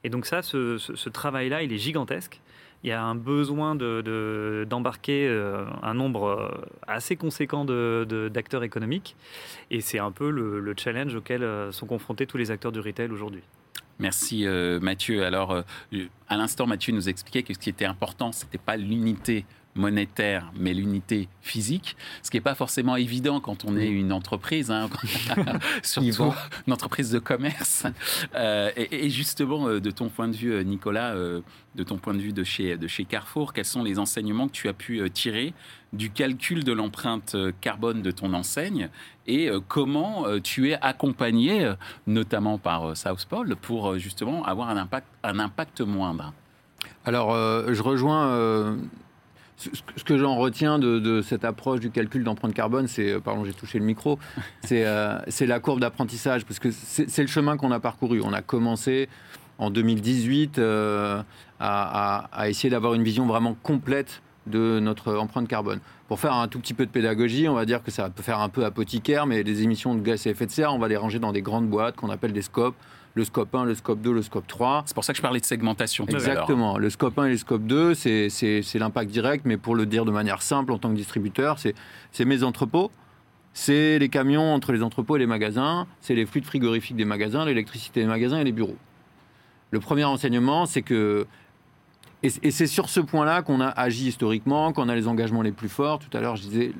Et 0.04 0.10
donc 0.10 0.26
ça, 0.26 0.42
ce, 0.42 1.08
travail-là, 1.08 1.62
il 1.62 1.72
est 1.72 1.78
gigantesque. 1.78 2.40
Il 2.84 2.88
y 2.88 2.92
a 2.92 3.00
un 3.00 3.14
besoin 3.14 3.76
d'embarquer 3.76 5.28
de, 5.28 5.32
euh, 5.32 5.64
un 5.82 5.94
nombre 5.94 6.24
euh, 6.24 6.48
assez 6.88 7.14
conséquent 7.14 7.64
d'acteurs 7.64 8.64
économiques. 8.64 9.14
Et 9.70 9.80
c'est 9.80 10.00
un 10.00 10.10
peu 10.10 10.30
le, 10.30 10.74
challenge 10.76 11.14
auquel 11.14 11.44
euh, 11.44 11.70
sont 11.70 11.86
confrontés 11.86 12.26
tous 12.26 12.38
les 12.38 12.50
acteurs 12.50 12.72
du 12.72 12.80
retail 12.80 13.10
aujourd'hui. 13.12 13.42
Merci 14.00 14.46
Mathieu. 14.80 15.22
Alors, 15.24 15.62
à 16.28 16.36
l'instant, 16.36 16.66
Mathieu 16.66 16.92
nous 16.92 17.08
expliquait 17.08 17.44
que 17.44 17.54
ce 17.54 17.58
qui 17.58 17.70
était 17.70 17.84
important, 17.84 18.32
ce 18.32 18.44
n'était 18.44 18.58
pas 18.58 18.76
l'unité 18.76 19.44
monétaire, 19.74 20.52
mais 20.54 20.74
l'unité 20.74 21.28
physique, 21.40 21.96
ce 22.22 22.30
qui 22.30 22.36
n'est 22.36 22.42
pas 22.42 22.54
forcément 22.54 22.96
évident 22.96 23.40
quand 23.40 23.64
on 23.64 23.76
est 23.76 23.88
une 23.88 24.12
entreprise, 24.12 24.70
hein, 24.70 24.88
surtout 25.82 26.32
une 26.66 26.72
entreprise 26.72 27.10
de 27.10 27.18
commerce. 27.18 27.86
Euh, 28.34 28.70
et, 28.76 29.08
justement, 29.08 29.68
euh, 29.68 29.80
de 29.80 29.90
ton 29.90 30.08
point 30.08 30.28
de 30.28 30.36
vue, 30.36 30.52
euh, 30.52 30.62
Nicolas, 30.62 31.14
de 31.14 31.82
ton 31.84 31.96
point 31.96 32.12
de 32.14 32.20
vue 32.20 32.32
de 32.32 32.44
chez, 32.44 32.76
de 32.76 32.86
chez 32.86 33.04
Carrefour, 33.04 33.52
quels 33.52 33.64
sont 33.64 33.82
les 33.82 33.98
enseignements 33.98 34.46
que 34.46 34.52
tu 34.52 34.68
as 34.68 34.74
pu 34.74 35.08
tirer 35.10 35.54
du 35.92 36.10
calcul 36.10 36.64
de 36.64 36.72
l'empreinte 36.72 37.36
carbone 37.60 38.02
de 38.02 38.10
ton 38.10 38.32
enseigne 38.34 38.88
et 39.26 39.50
comment 39.68 40.24
tu 40.40 40.70
es 40.70 40.78
accompagné, 40.80 41.72
notamment 42.06 42.58
par 42.58 42.96
South 42.96 43.26
Pole, 43.26 43.56
pour 43.56 43.98
justement 43.98 44.44
avoir 44.44 44.68
un 44.70 44.76
impact, 44.76 45.06
un 45.22 45.38
impact 45.38 45.80
moindre? 45.80 46.32
Alors, 47.04 47.32
je 47.72 47.82
rejoins 47.82 48.76
ce 49.96 50.04
que 50.04 50.18
j'en 50.18 50.36
retiens 50.36 50.78
de, 50.78 51.22
cette 51.22 51.44
approche 51.44 51.80
du 51.80 51.90
calcul 51.90 52.24
d'empreinte 52.24 52.54
carbone, 52.54 52.86
c'est, 52.86 53.12
euh, 53.12 53.20
pardon, 53.20 53.44
j'ai 53.44 53.52
touché 53.52 53.78
le 53.78 53.84
micro, 53.84 54.18
euh, 54.72 55.18
c'est 55.28 55.46
la 55.46 55.60
courbe 55.60 55.80
d'apprentissage, 55.80 56.44
parce 56.44 56.58
que 56.58 56.70
c'est 56.70 57.22
le 57.22 57.28
chemin 57.28 57.56
qu'on 57.56 57.70
a 57.70 57.80
parcouru. 57.80 58.20
On 58.22 58.32
a 58.32 58.42
commencé 58.42 59.08
en 59.58 59.70
2018 59.70 60.58
euh, 60.58 61.22
à, 61.60 62.48
essayer 62.48 62.70
d'avoir 62.70 62.94
une 62.94 63.04
vision 63.04 63.26
vraiment 63.26 63.56
complète 63.62 64.22
de 64.46 64.80
notre 64.80 65.14
empreinte 65.14 65.46
carbone. 65.46 65.78
Pour 66.08 66.18
faire 66.18 66.34
un 66.34 66.48
tout 66.48 66.58
petit 66.58 66.74
peu 66.74 66.84
de 66.84 66.90
pédagogie, 66.90 67.48
on 67.48 67.54
va 67.54 67.64
dire 67.64 67.82
que 67.82 67.90
ça 67.90 68.10
peut 68.10 68.22
faire 68.22 68.40
un 68.40 68.48
peu 68.48 68.64
apothicaire, 68.64 69.26
mais 69.26 69.44
les 69.44 69.62
émissions 69.62 69.94
de 69.94 70.00
gaz 70.00 70.26
à 70.26 70.30
effet 70.30 70.46
de 70.46 70.50
serre, 70.50 70.74
on 70.74 70.78
va 70.78 70.88
les 70.88 70.96
ranger 70.96 71.20
dans 71.20 71.32
des 71.32 71.42
grandes 71.42 71.68
boîtes 71.68 71.96
qu'on 71.96 72.10
appelle 72.10 72.32
des 72.32 72.42
scopes. 72.42 72.74
Le 73.14 73.24
scope 73.24 73.54
1, 73.54 73.66
le 73.66 73.74
scope 73.74 74.00
2, 74.00 74.12
le 74.12 74.22
scope 74.22 74.46
3. 74.46 74.84
C'est 74.86 74.94
pour 74.94 75.04
ça 75.04 75.12
que 75.12 75.18
je 75.18 75.22
parlais 75.22 75.40
de 75.40 75.44
segmentation. 75.44 76.06
Exactement. 76.06 76.78
Le 76.78 76.88
scope 76.88 77.18
1 77.18 77.26
et 77.26 77.30
le 77.30 77.36
scope 77.36 77.62
2, 77.64 77.94
c'est 77.94 78.62
l'impact 78.74 79.10
direct, 79.10 79.44
mais 79.44 79.58
pour 79.58 79.74
le 79.74 79.84
dire 79.84 80.04
de 80.04 80.10
manière 80.10 80.40
simple 80.40 80.72
en 80.72 80.78
tant 80.78 80.88
que 80.88 80.96
distributeur, 80.96 81.58
c'est 81.58 82.24
mes 82.24 82.42
entrepôts, 82.42 82.90
c'est 83.52 83.98
les 83.98 84.08
camions 84.08 84.54
entre 84.54 84.72
les 84.72 84.82
entrepôts 84.82 85.16
et 85.16 85.18
les 85.18 85.26
magasins, 85.26 85.86
c'est 86.00 86.14
les 86.14 86.24
fluides 86.24 86.46
frigorifiques 86.46 86.96
des 86.96 87.04
magasins, 87.04 87.44
l'électricité 87.44 88.00
des 88.00 88.06
magasins 88.06 88.38
et 88.38 88.44
les 88.44 88.52
bureaux. 88.52 88.78
Le 89.72 89.80
premier 89.80 90.04
enseignement, 90.04 90.64
c'est 90.64 90.82
que 90.82 91.26
et, 92.22 92.50
c'est 92.50 92.66
sur 92.66 92.88
ce 92.88 93.00
point-là 93.00 93.42
qu'on 93.42 93.60
a 93.60 93.66
agi 93.66 94.08
historiquement, 94.08 94.72
qu'on 94.72 94.88
a 94.88 94.94
les 94.94 95.08
engagements 95.08 95.42
les 95.42 95.52
plus 95.52 95.68
forts. 95.68 95.98
Tout 95.98 96.16
à 96.16 96.20
l'heure, 96.20 96.36
je 96.36 96.42
disais 96.42 96.72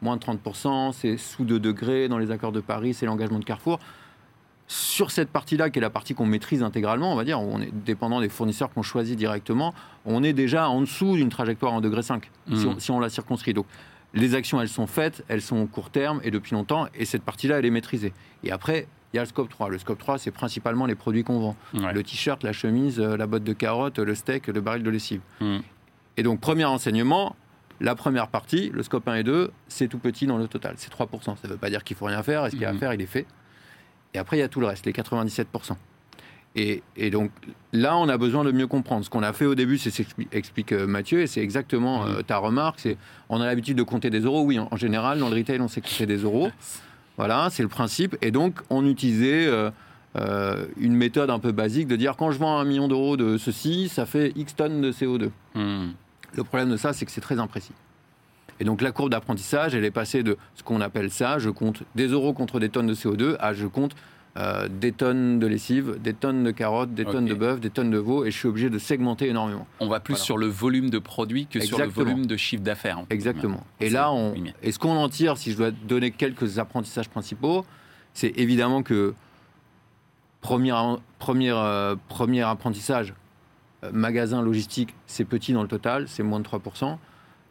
moins 0.00 0.16
de 0.16 0.22
30%, 0.22 0.92
c'est 0.92 1.16
sous 1.16 1.44
2 1.44 1.60
degrés 1.60 2.08
dans 2.08 2.18
les 2.18 2.30
accords 2.30 2.50
de 2.50 2.60
Paris, 2.60 2.94
c'est 2.94 3.04
l'engagement 3.06 3.38
de 3.38 3.44
Carrefour. 3.44 3.78
Sur 4.72 5.10
cette 5.10 5.30
partie-là, 5.30 5.68
qui 5.68 5.80
est 5.80 5.82
la 5.82 5.90
partie 5.90 6.14
qu'on 6.14 6.26
maîtrise 6.26 6.62
intégralement, 6.62 7.12
on 7.12 7.16
va 7.16 7.24
dire, 7.24 7.40
on 7.40 7.60
est 7.60 7.72
dépendant 7.72 8.20
des 8.20 8.28
fournisseurs 8.28 8.70
qu'on 8.72 8.82
choisit 8.82 9.18
directement, 9.18 9.74
on 10.04 10.22
est 10.22 10.32
déjà 10.32 10.68
en 10.68 10.82
dessous 10.82 11.16
d'une 11.16 11.28
trajectoire 11.28 11.72
en 11.72 11.80
degré 11.80 12.02
5, 12.02 12.30
si, 12.46 12.54
mmh. 12.54 12.68
on, 12.68 12.78
si, 12.78 12.90
on, 12.92 13.00
la 13.00 13.08
circonscrit. 13.08 13.52
Donc, 13.52 13.66
les 14.14 14.36
actions, 14.36 14.60
elles 14.60 14.68
sont 14.68 14.86
faites, 14.86 15.24
elles 15.26 15.42
sont 15.42 15.56
au 15.56 15.66
court 15.66 15.90
terme 15.90 16.20
et 16.22 16.30
depuis 16.30 16.54
longtemps, 16.54 16.86
et 16.94 17.04
cette 17.04 17.24
partie-là, 17.24 17.58
elle 17.58 17.66
est 17.66 17.70
maîtrisée. 17.70 18.12
Et 18.44 18.52
après, 18.52 18.86
il 19.12 19.16
y 19.16 19.18
a 19.18 19.22
le 19.22 19.28
scope 19.28 19.48
3. 19.48 19.70
Le 19.70 19.78
scope 19.78 19.98
3, 19.98 20.18
c'est 20.18 20.30
principalement 20.30 20.86
les 20.86 20.94
produits 20.94 21.24
qu'on 21.24 21.40
vend. 21.40 21.56
Le 21.72 22.02
t-shirt, 22.04 22.44
la 22.44 22.52
chemise, 22.52 23.00
euh, 23.00 23.16
la 23.16 23.26
botte 23.26 23.42
de 23.42 23.52
carottes, 23.52 23.98
le 23.98 24.14
steak, 24.14 24.46
le 24.46 24.60
baril 24.60 24.84
de 24.84 24.90
lessive. 24.90 25.20
Hmm. 25.40 25.58
Et 26.16 26.22
donc, 26.22 26.38
premier 26.38 26.64
enseignement, 26.64 27.34
la 27.80 27.96
première 27.96 28.28
partie, 28.28 28.70
le 28.72 28.84
scope 28.84 29.08
1 29.08 29.16
et 29.16 29.24
2, 29.24 29.50
c'est 29.66 29.88
tout 29.88 29.98
petit 29.98 30.28
dans 30.28 30.38
le 30.38 30.46
total. 30.46 30.74
C'est 30.76 30.92
3%. 30.92 31.08
Ça 31.24 31.34
ne 31.42 31.48
veut 31.48 31.56
pas 31.56 31.70
dire 31.70 31.82
qu'il 31.82 31.96
faut 31.96 32.04
rien 32.04 32.22
faire. 32.22 32.46
Et 32.46 32.50
ce 32.50 32.54
qu'il 32.54 32.62
y 32.62 32.66
a 32.66 32.68
à 32.68 32.72
hmm. 32.72 32.78
faire, 32.78 32.94
il 32.94 33.00
est 33.00 33.06
fait. 33.06 33.26
Et 34.14 34.18
après, 34.18 34.36
il 34.36 34.40
y 34.40 34.42
a 34.42 34.48
tout 34.48 34.60
le 34.60 34.66
reste, 34.66 34.86
les 34.86 34.92
97%. 34.92 35.46
Et, 36.56 36.82
et, 36.96 37.10
donc 37.10 37.30
là, 37.72 37.96
on 37.96 38.08
a 38.08 38.18
besoin 38.18 38.42
de 38.42 38.50
mieux 38.50 38.66
comprendre. 38.66 39.04
Ce 39.04 39.10
qu'on 39.10 39.22
a 39.22 39.32
fait 39.32 39.46
au 39.46 39.54
début, 39.54 39.78
c'est 39.78 39.90
ce 39.90 40.02
qu'explique 40.02 40.72
euh, 40.72 40.86
Mathieu, 40.86 41.20
et 41.20 41.28
c'est 41.28 41.40
exactement 41.40 42.04
hmm. 42.04 42.08
euh, 42.08 42.22
ta 42.22 42.38
remarque. 42.38 42.80
C'est 42.80 42.96
on 43.28 43.40
a 43.40 43.46
l'habitude 43.46 43.76
de 43.76 43.84
compter 43.84 44.10
des 44.10 44.20
euros. 44.20 44.42
Oui, 44.42 44.58
en, 44.58 44.68
en, 44.70 44.76
général, 44.76 45.20
dans 45.20 45.28
le 45.28 45.36
retail, 45.36 45.60
on 45.60 45.68
sait 45.68 45.80
compter 45.80 46.06
des 46.06 46.18
euros. 46.18 46.50
Voilà, 47.20 47.48
c'est 47.50 47.62
le 47.62 47.68
principe. 47.68 48.16
Et 48.22 48.30
donc, 48.30 48.60
on 48.70 48.86
utilisait 48.86 49.46
euh, 49.46 49.70
euh, 50.16 50.64
une 50.78 50.94
méthode 50.94 51.28
un 51.28 51.38
peu 51.38 51.52
basique 51.52 51.86
de 51.86 51.96
dire 51.96 52.16
quand 52.16 52.30
je 52.30 52.38
vends 52.38 52.58
un 52.58 52.64
million 52.64 52.88
d'euros 52.88 53.18
de 53.18 53.36
ceci, 53.36 53.90
ça 53.90 54.06
fait 54.06 54.32
X 54.36 54.56
tonnes 54.56 54.80
de 54.80 54.90
CO2. 54.90 55.28
Hmm. 55.54 55.90
Le 56.34 56.44
problème 56.44 56.70
de 56.70 56.78
ça, 56.78 56.94
c'est 56.94 57.04
que 57.04 57.12
c'est 57.12 57.20
très 57.20 57.38
imprécis. 57.38 57.74
Et 58.60 58.64
donc 58.64 58.82
la 58.82 58.92
courbe 58.92 59.10
d'apprentissage, 59.10 59.74
elle 59.74 59.84
est 59.84 59.90
passée 59.90 60.22
de 60.22 60.36
ce 60.54 60.62
qu'on 60.62 60.80
appelle 60.80 61.10
ça, 61.10 61.38
je 61.38 61.50
compte 61.50 61.82
des 61.94 62.08
euros 62.08 62.34
contre 62.34 62.60
des 62.60 62.68
tonnes 62.68 62.86
de 62.86 62.94
CO2, 62.94 63.36
à 63.40 63.54
je 63.54 63.66
compte 63.66 63.96
euh, 64.36 64.68
des 64.68 64.92
tonnes 64.92 65.40
de 65.40 65.46
lessive, 65.46 65.96
des 66.00 66.14
tonnes 66.14 66.44
de 66.44 66.50
carottes, 66.52 66.94
des 66.94 67.04
tonnes 67.04 67.24
de 67.24 67.34
bœuf, 67.34 67.58
des 67.58 67.70
tonnes 67.70 67.90
de 67.90 67.98
veau, 67.98 68.24
et 68.24 68.30
je 68.30 68.36
suis 68.36 68.46
obligé 68.46 68.70
de 68.70 68.78
segmenter 68.78 69.28
énormément. 69.28 69.66
On 69.80 69.88
va 69.88 69.98
plus 69.98 70.16
sur 70.16 70.38
le 70.38 70.46
volume 70.46 70.90
de 70.90 71.00
produits 71.00 71.46
que 71.46 71.58
sur 71.58 71.78
le 71.78 71.86
volume 71.86 72.26
de 72.26 72.36
chiffre 72.36 72.62
d'affaires. 72.62 73.02
Exactement. 73.10 73.64
Et 73.80 73.90
là, 73.90 74.12
on... 74.12 74.34
et 74.62 74.70
ce 74.70 74.78
qu'on 74.78 74.96
en 74.96 75.08
tire, 75.08 75.36
si 75.36 75.50
je 75.50 75.56
dois 75.56 75.70
donner 75.72 76.12
quelques 76.12 76.58
apprentissages 76.58 77.08
principaux, 77.08 77.64
c'est 78.14 78.32
évidemment 78.38 78.82
que 78.82 79.14
premier, 80.42 80.74
premier, 81.18 81.50
euh, 81.50 81.96
premier 82.08 82.42
apprentissage, 82.42 83.14
euh, 83.82 83.90
magasin 83.92 84.42
logistique, 84.42 84.94
c'est 85.06 85.24
petit 85.24 85.52
dans 85.52 85.62
le 85.62 85.68
total, 85.68 86.06
c'est 86.08 86.22
moins 86.22 86.38
de 86.38 86.44
3%. 86.44 86.98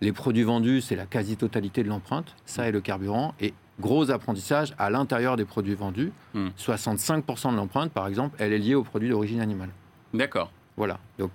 Les 0.02 0.14
produits 0.14 0.44
vendus, 0.44 0.82
c'est 0.82 0.96
la 0.96 1.06
quasi-totalité 1.06 1.84
de 1.84 1.90
l'empreinte, 1.90 2.36
ça 2.46 2.68
et 2.68 2.72
le 2.72 2.82
carburant. 2.82 3.34
Et 3.40 3.54
gros 3.80 4.12
apprentissage 4.12 4.74
à 4.78 4.90
l'intérieur 4.90 5.36
des 5.36 5.46
produits 5.46 5.76
vendus. 5.76 6.12
65% 6.36 7.48
hmm. 7.48 7.52
de 7.52 7.56
l'empreinte, 7.58 7.92
par 7.92 8.08
exemple, 8.08 8.36
elle 8.40 8.54
est 8.54 8.58
liée 8.58 8.76
aux 8.76 8.84
produits 8.84 9.10
d'origine 9.10 9.42
animale. 9.42 9.70
D'accord. 10.14 10.52
Voilà. 10.78 11.00
Donc, 11.18 11.32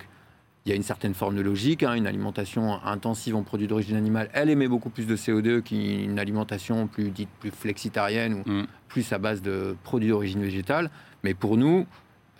il 0.64 0.70
y 0.70 0.72
a 0.72 0.76
une 0.76 0.82
certaine 0.82 1.12
forme 1.12 1.36
de 1.36 1.42
logique. 1.42 1.82
Hein. 1.82 1.94
Une 1.94 2.06
alimentation 2.06 2.82
intensive 2.84 3.36
en 3.36 3.42
produits 3.42 3.66
d'origine 3.66 3.96
animale, 3.96 4.30
elle 4.32 4.48
émet 4.48 4.68
beaucoup 4.68 4.88
plus 4.88 5.06
de 5.06 5.16
CO2 5.16 5.60
qu'une 5.60 6.18
alimentation 6.18 6.86
plus 6.86 7.10
dite 7.10 7.28
plus 7.40 7.50
flexitarienne 7.50 8.34
ou 8.34 8.50
hmm. 8.50 8.66
plus 8.88 9.12
à 9.12 9.18
base 9.18 9.42
de 9.42 9.76
produits 9.82 10.08
d'origine 10.08 10.40
végétale. 10.40 10.90
Mais 11.22 11.34
pour 11.34 11.58
nous, 11.58 11.86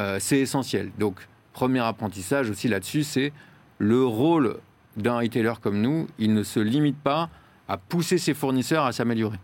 euh, 0.00 0.16
c'est 0.20 0.38
essentiel. 0.38 0.90
Donc, 0.98 1.26
premier 1.52 1.80
apprentissage 1.80 2.48
aussi 2.48 2.68
là-dessus, 2.68 3.02
c'est 3.02 3.32
le 3.78 4.04
rôle 4.04 4.56
d'un 4.96 5.18
retailer 5.18 5.54
comme 5.60 5.80
nous. 5.80 6.06
Il 6.18 6.34
ne 6.34 6.42
se 6.42 6.60
limite 6.60 6.98
pas 6.98 7.28
à 7.68 7.76
pousser 7.76 8.18
ses 8.18 8.34
fournisseurs 8.34 8.84
à 8.84 8.92
s'améliorer. 8.92 9.38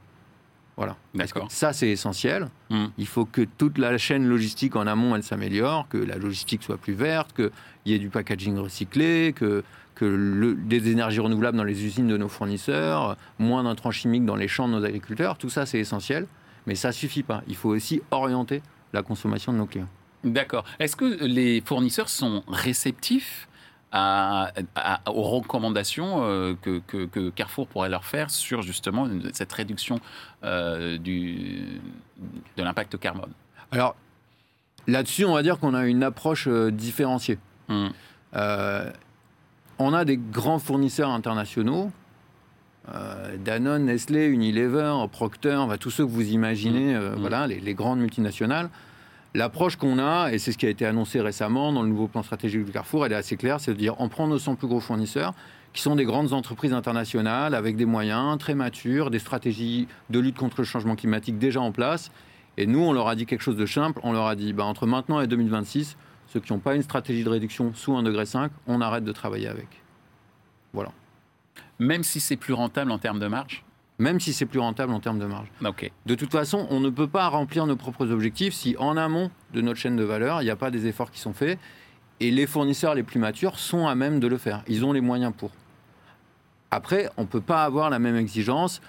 Voilà. 0.76 0.97
Ça, 1.50 1.75
c'est 1.75 1.90
essentiel. 1.90 2.49
Hmm. 2.71 2.87
Il 2.97 3.07
faut 3.07 3.26
que 3.26 3.42
toute 3.42 3.76
la 3.76 3.99
chaîne 3.99 4.26
logistique 4.26 4.76
en 4.76 4.87
amont, 4.87 5.14
elle 5.14 5.23
s'améliore, 5.23 5.87
que 5.88 5.99
la 5.99 6.16
logistique 6.16 6.62
soit 6.62 6.78
plus 6.78 6.95
verte, 6.95 7.35
qu'il 7.35 7.50
y 7.85 7.92
ait 7.92 7.99
du 7.99 8.09
packaging 8.09 8.57
recyclé, 8.57 9.35
que, 9.35 9.62
que 9.95 10.54
des 10.54 10.90
énergies 10.90 11.21
renouvelables 11.21 11.59
dans 11.59 11.64
les 11.64 11.85
usines 11.85 12.09
de 12.09 12.16
nos 12.16 12.28
fournisseurs, 12.28 13.19
moins 13.38 13.64
d'intrants 13.64 13.90
chimiques 13.90 14.25
dans 14.25 14.37
les 14.37 14.49
champs 14.49 14.69
de 14.69 14.73
nos 14.73 14.85
agriculteurs. 14.85 15.37
Tout 15.37 15.50
ça, 15.50 15.66
c'est 15.66 15.78
essentiel. 15.78 16.26
Mais 16.66 16.75
ça 16.75 16.92
suffit 16.92 17.23
pas. 17.23 17.42
Il 17.47 17.57
faut 17.57 17.71
aussi 17.71 18.00
orienter 18.11 18.62
la 18.95 19.02
consommation 19.02 19.52
de 19.52 19.59
nos 19.59 19.66
clients. 19.66 19.88
D'accord. 20.25 20.64
Est-ce 20.78 20.97
que 20.97 21.25
les 21.25 21.62
fournisseurs 21.62 22.09
sont 22.09 22.42
réceptifs 22.49 23.49
aux 23.93 25.23
recommandations 25.23 26.23
euh, 26.23 26.55
que, 26.63 27.31
Carrefour 27.31 27.67
pourrait 27.67 27.89
leur 27.89 28.05
faire 28.05 28.31
sur 28.31 28.63
justement 28.63 29.09
cette 29.33 29.53
réduction 29.53 30.01
euh, 30.45 30.97
du, 30.97 31.81
de 32.57 32.63
l'impact 32.63 32.99
carbone 32.99 33.33
Alors 33.73 33.97
là-dessus, 34.87 35.25
on 35.25 35.35
va 35.35 35.43
dire 35.43 35.59
qu'on 35.59 35.75
a 35.75 35.87
une 35.87 36.03
approche 36.03 36.47
euh, 36.47 36.71
différenciée. 36.71 37.39
Hmm. 37.69 37.89
on 39.79 39.95
a 39.95 40.05
des 40.05 40.17
grands 40.17 40.59
fournisseurs 40.59 41.11
internationaux. 41.11 41.93
Danone, 43.45 43.85
Nestlé, 43.85 44.27
Unilever, 44.27 44.93
Procter, 45.13 45.57
tous 45.79 45.91
ceux 45.91 46.05
que 46.05 46.11
vous 46.11 46.31
imaginez, 46.31 46.95
hmm. 46.95 47.15
Hmm. 47.15 47.21
voilà, 47.21 47.47
les, 47.47 47.61
les 47.61 47.75
grandes 47.75 48.01
multinationales, 48.01 48.71
L'approche 49.35 49.77
qu'on 49.77 50.01
a, 50.01 50.33
et 50.33 50.39
c'est 50.39 50.51
ce 50.51 50.59
qui 50.59 50.67
a 50.67 50.71
été 50.71 50.85
annoncé 50.85 51.21
récemment 51.21 51.73
dans 51.73 51.83
le 51.83 51.89
nouveau 51.89 52.09
plan 52.09 52.25
stratégique 52.25 52.65
du 52.65 52.73
Carrefour, 52.73 53.07
elle 53.07 53.13
est 53.13 53.17
assez 53.17 53.37
claire, 53.37 53.61
c'est 53.61 53.73
de 53.73 53.79
dire 53.79 53.95
on 54.01 54.09
prend 54.09 54.27
nos 54.27 54.41
100 54.41 54.57
plus 54.57 54.67
gros 54.67 54.81
fournisseurs, 54.81 55.35
qui 55.73 55.83
sont 55.83 55.95
des 55.95 56.05
grandes 56.05 56.33
entreprises 56.33 56.73
internationales 56.73 57.55
avec 57.55 57.77
des 57.77 57.85
moyens 57.85 58.39
très 58.39 58.57
matures, 58.57 59.09
des 59.11 59.21
stratégies 59.21 59.87
de 60.11 60.19
lutte 60.19 60.37
contre 60.37 60.57
le 60.59 60.65
changement 60.65 60.97
climatique 60.97 61.39
déjà 61.39 61.61
en 61.61 61.71
place. 61.71 62.11
Et 62.57 62.67
nous, 62.67 62.81
on 62.81 62.93
leur 62.93 63.07
a 63.07 63.15
dit 63.15 63.25
quelque 63.25 63.43
chose 63.43 63.57
de 63.57 63.67
simple, 63.67 64.01
on 64.03 64.13
leur 64.13 64.27
a 64.27 64.35
dit, 64.35 64.53
bah, 64.53 64.65
entre 64.65 64.87
maintenant 64.87 65.21
et 65.21 65.29
2026, 65.29 65.97
ceux 66.27 66.41
qui 66.41 66.53
n'ont 66.53 66.59
pas 66.59 66.75
une 66.75 66.83
stratégie 66.83 67.23
de 67.23 67.29
réduction 67.29 67.73
sous 67.73 67.93
1,5 67.93 68.03
degré, 68.03 68.25
on 68.67 68.81
arrête 68.81 69.05
de 69.05 69.13
travailler 69.13 69.47
avec. 69.47 69.69
Voilà. 70.73 70.91
Même 71.79 72.03
si 72.03 72.19
c'est 72.19 72.37
plus 72.37 72.53
rentable 72.53 72.91
en 72.91 72.99
termes 72.99 73.21
de 73.21 73.29
marge? 73.29 73.65
Même 74.00 74.19
si 74.19 74.33
c'est 74.33 74.47
plus 74.47 74.59
rentable 74.59 74.92
en 74.92 74.99
termes 74.99 75.19
de 75.19 75.26
marge. 75.26 75.47
De 76.07 76.14
toute 76.14 76.33
façon, 76.33 76.66
on 76.71 76.80
ne 76.80 76.90
peut 76.90 77.07
pas 77.07 77.28
remplir 77.28 77.66
nos 77.66 77.76
propres 77.76 78.11
objectifs 78.11 78.54
si 78.54 78.75
en 78.78 78.97
amont 78.97 79.30
de 79.52 79.61
notre 79.61 79.78
chaîne 79.78 79.97
de 79.97 80.02
valeur, 80.02 80.40
il 80.40 80.47
n'y 80.47 80.50
a 80.50 80.57
pas 80.57 80.71
des 80.71 80.87
efforts 80.87 81.11
qui 81.11 81.21
sont 81.21 81.35
faits. 81.35 81.59
Et 82.19 82.30
les 82.30 82.47
fournisseurs 82.47 82.95
les 82.95 83.02
plus 83.02 83.21
matures 83.21 83.59
sont 83.59 83.87
à 83.87 83.95
même 83.95 84.19
de 84.19 84.26
le 84.26 84.38
faire. 84.38 84.62
Ils 84.69 84.85
ont 84.85 84.92
les 84.92 85.00
moyens 85.00 85.33
pour. 85.37 85.50
Après, 86.71 87.11
on 87.16 87.23
ne 87.23 87.26
peut 87.26 87.40
pas 87.40 87.64
avoir 87.64 87.90
la 87.90 87.99
même 87.99 88.16
exigence 88.16 88.80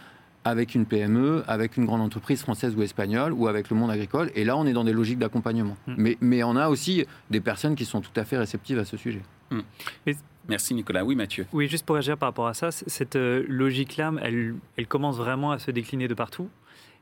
avec 0.43 0.75
une 0.75 0.85
PME, 0.85 1.43
avec 1.47 1.77
une 1.77 1.85
grande 1.85 2.01
entreprise 2.01 2.41
française 2.41 2.75
ou 2.75 2.81
espagnole, 2.81 3.31
ou 3.31 3.47
avec 3.47 3.69
le 3.69 3.75
monde 3.75 3.91
agricole. 3.91 4.31
Et 4.35 4.43
là, 4.43 4.57
on 4.57 4.65
est 4.65 4.73
dans 4.73 4.83
des 4.83 4.93
logiques 4.93 5.19
d'accompagnement. 5.19 5.77
Mm. 5.87 5.93
Mais, 5.97 6.17
mais 6.19 6.43
on 6.43 6.55
a 6.55 6.69
aussi 6.69 7.05
des 7.29 7.41
personnes 7.41 7.75
qui 7.75 7.85
sont 7.85 8.01
tout 8.01 8.11
à 8.15 8.23
fait 8.23 8.37
réceptives 8.37 8.79
à 8.79 8.85
ce 8.85 8.97
sujet. 8.97 9.21
Mm. 9.51 9.59
Merci 10.48 10.74
Nicolas. 10.74 11.03
Oui 11.03 11.15
Mathieu. 11.15 11.45
Oui, 11.53 11.67
juste 11.67 11.86
pour 11.86 11.95
réagir 11.95 12.17
par 12.17 12.29
rapport 12.29 12.48
à 12.48 12.53
ça, 12.53 12.71
cette 12.71 13.15
euh, 13.15 13.43
logique-là, 13.48 14.12
elle, 14.21 14.55
elle 14.77 14.88
commence 14.88 15.17
vraiment 15.17 15.51
à 15.51 15.60
se 15.60 15.71
décliner 15.71 16.07
de 16.07 16.13
partout. 16.13 16.50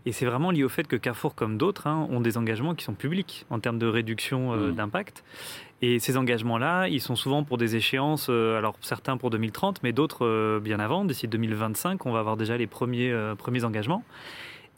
Et 0.06 0.14
c'est 0.14 0.26
vraiment 0.26 0.52
lié 0.52 0.64
au 0.64 0.70
fait 0.70 0.88
que 0.88 0.96
Carrefour, 0.96 1.36
comme 1.36 1.58
d'autres, 1.58 1.88
hein, 1.88 2.08
ont 2.10 2.22
des 2.22 2.38
engagements 2.38 2.74
qui 2.74 2.86
sont 2.86 2.94
publics 2.94 3.46
en 3.50 3.60
termes 3.60 3.80
de 3.80 3.86
réduction 3.86 4.54
euh, 4.54 4.72
mmh. 4.72 4.76
d'impact. 4.76 5.24
Et 5.82 6.00
ces 6.00 6.16
engagements-là, 6.18 6.88
ils 6.88 7.02
sont 7.02 7.16
souvent 7.16 7.44
pour 7.44 7.58
des 7.58 7.76
échéances, 7.76 8.28
euh, 8.30 8.58
alors 8.58 8.76
certains 8.82 9.18
pour 9.18 9.30
2030, 9.30 9.84
mais 9.84 9.92
d'autres 9.92 10.60
bien 10.60 10.80
avant. 10.80 11.04
D'ici 11.04 11.28
2025, 11.28 12.06
on 12.06 12.12
va 12.12 12.20
avoir 12.20 12.38
déjà 12.38 12.58
les 12.58 12.68
premiers, 12.68 13.14
premiers 13.38 13.64
engagements. 13.66 14.04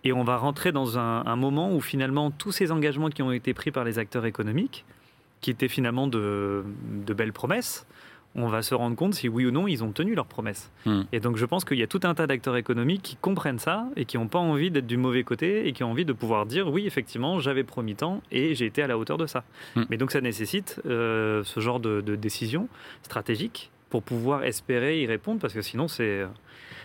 Et 0.03 0.13
on 0.13 0.23
va 0.23 0.37
rentrer 0.37 0.71
dans 0.71 0.97
un, 0.97 1.23
un, 1.25 1.35
moment 1.35 1.73
où 1.75 1.79
finalement 1.79 2.31
tous 2.31 2.51
ces 2.51 2.71
engagements 2.71 3.09
qui 3.09 3.21
ont 3.21 3.31
été 3.31 3.53
pris 3.53 3.71
par 3.71 3.83
les 3.83 3.99
acteurs 3.99 4.25
économiques, 4.25 4.83
qui 5.41 5.51
étaient 5.51 5.67
finalement 5.67 6.07
de, 6.07 6.63
de 7.05 7.13
belles 7.13 7.33
promesses, 7.33 7.85
on 8.35 8.47
va 8.47 8.61
se 8.61 8.73
rendre 8.73 8.95
compte 8.95 9.13
si 9.13 9.27
oui 9.27 9.45
ou 9.45 9.51
non 9.51 9.67
ils 9.67 9.83
ont 9.83 9.91
tenu 9.91 10.15
leurs 10.15 10.25
promesses. 10.25 10.71
Hmm. 10.85 11.01
Et 11.11 11.19
donc 11.19 11.37
je 11.37 11.45
pense 11.45 11.65
qu'il 11.65 11.77
y 11.77 11.83
a 11.83 11.87
tout 11.87 11.99
un 12.03 12.13
tas 12.13 12.27
d'acteurs 12.27 12.55
économiques 12.55 13.01
qui 13.01 13.15
comprennent 13.15 13.59
ça 13.59 13.87
et 13.95 14.05
qui 14.05 14.17
n'ont 14.17 14.27
pas 14.27 14.39
envie 14.39 14.71
d'être 14.71 14.87
du 14.87 14.97
mauvais 14.97 15.23
côté 15.23 15.67
et 15.67 15.73
qui 15.73 15.83
ont 15.83 15.91
envie 15.91 16.05
de 16.05 16.13
pouvoir 16.13 16.45
dire 16.45 16.69
oui 16.69 16.85
effectivement 16.87 17.39
j'avais 17.39 17.63
promis 17.63 17.95
tant 17.95 18.21
et 18.31 18.55
j'ai 18.55 18.65
été 18.65 18.81
à 18.81 18.87
la 18.87 18.97
hauteur 18.97 19.17
de 19.17 19.25
ça. 19.25 19.43
Hmm. 19.75 19.83
Mais 19.89 19.97
donc 19.97 20.11
ça 20.11 20.21
nécessite 20.21 20.81
euh, 20.85 21.43
ce 21.43 21.59
genre 21.59 21.79
de, 21.79 22.01
décision 22.15 22.67
stratégique 23.03 23.71
pour 23.89 24.03
pouvoir 24.03 24.43
espérer 24.43 25.01
y 25.01 25.05
répondre, 25.05 25.39
parce 25.39 25.53
que 25.53 25.61
sinon, 25.61 25.87
c'est 25.87 26.25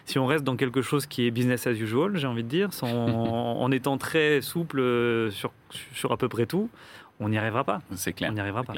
si 0.06 0.18
on 0.18 0.26
reste 0.26 0.44
dans 0.44 0.56
quelque 0.56 0.82
chose 0.82 1.06
qui 1.06 1.26
est 1.26 1.30
business 1.30 1.66
as 1.66 1.72
usual, 1.72 2.16
j'ai 2.16 2.26
envie 2.26 2.42
de 2.42 2.48
dire, 2.48 2.72
sans, 2.72 2.88
en 3.60 3.70
étant 3.70 3.96
très 3.96 4.40
souple 4.40 5.30
sur, 5.30 5.52
sur 5.92 6.12
à 6.12 6.16
peu 6.16 6.28
près 6.28 6.46
tout, 6.46 6.68
on 7.20 7.28
n'y 7.28 7.38
arrivera 7.38 7.64
pas. 7.64 7.80
C'est 7.94 8.12
clair. 8.12 8.30
On 8.30 8.34
n'y 8.34 8.40
arrivera 8.40 8.62
pas. 8.62 8.74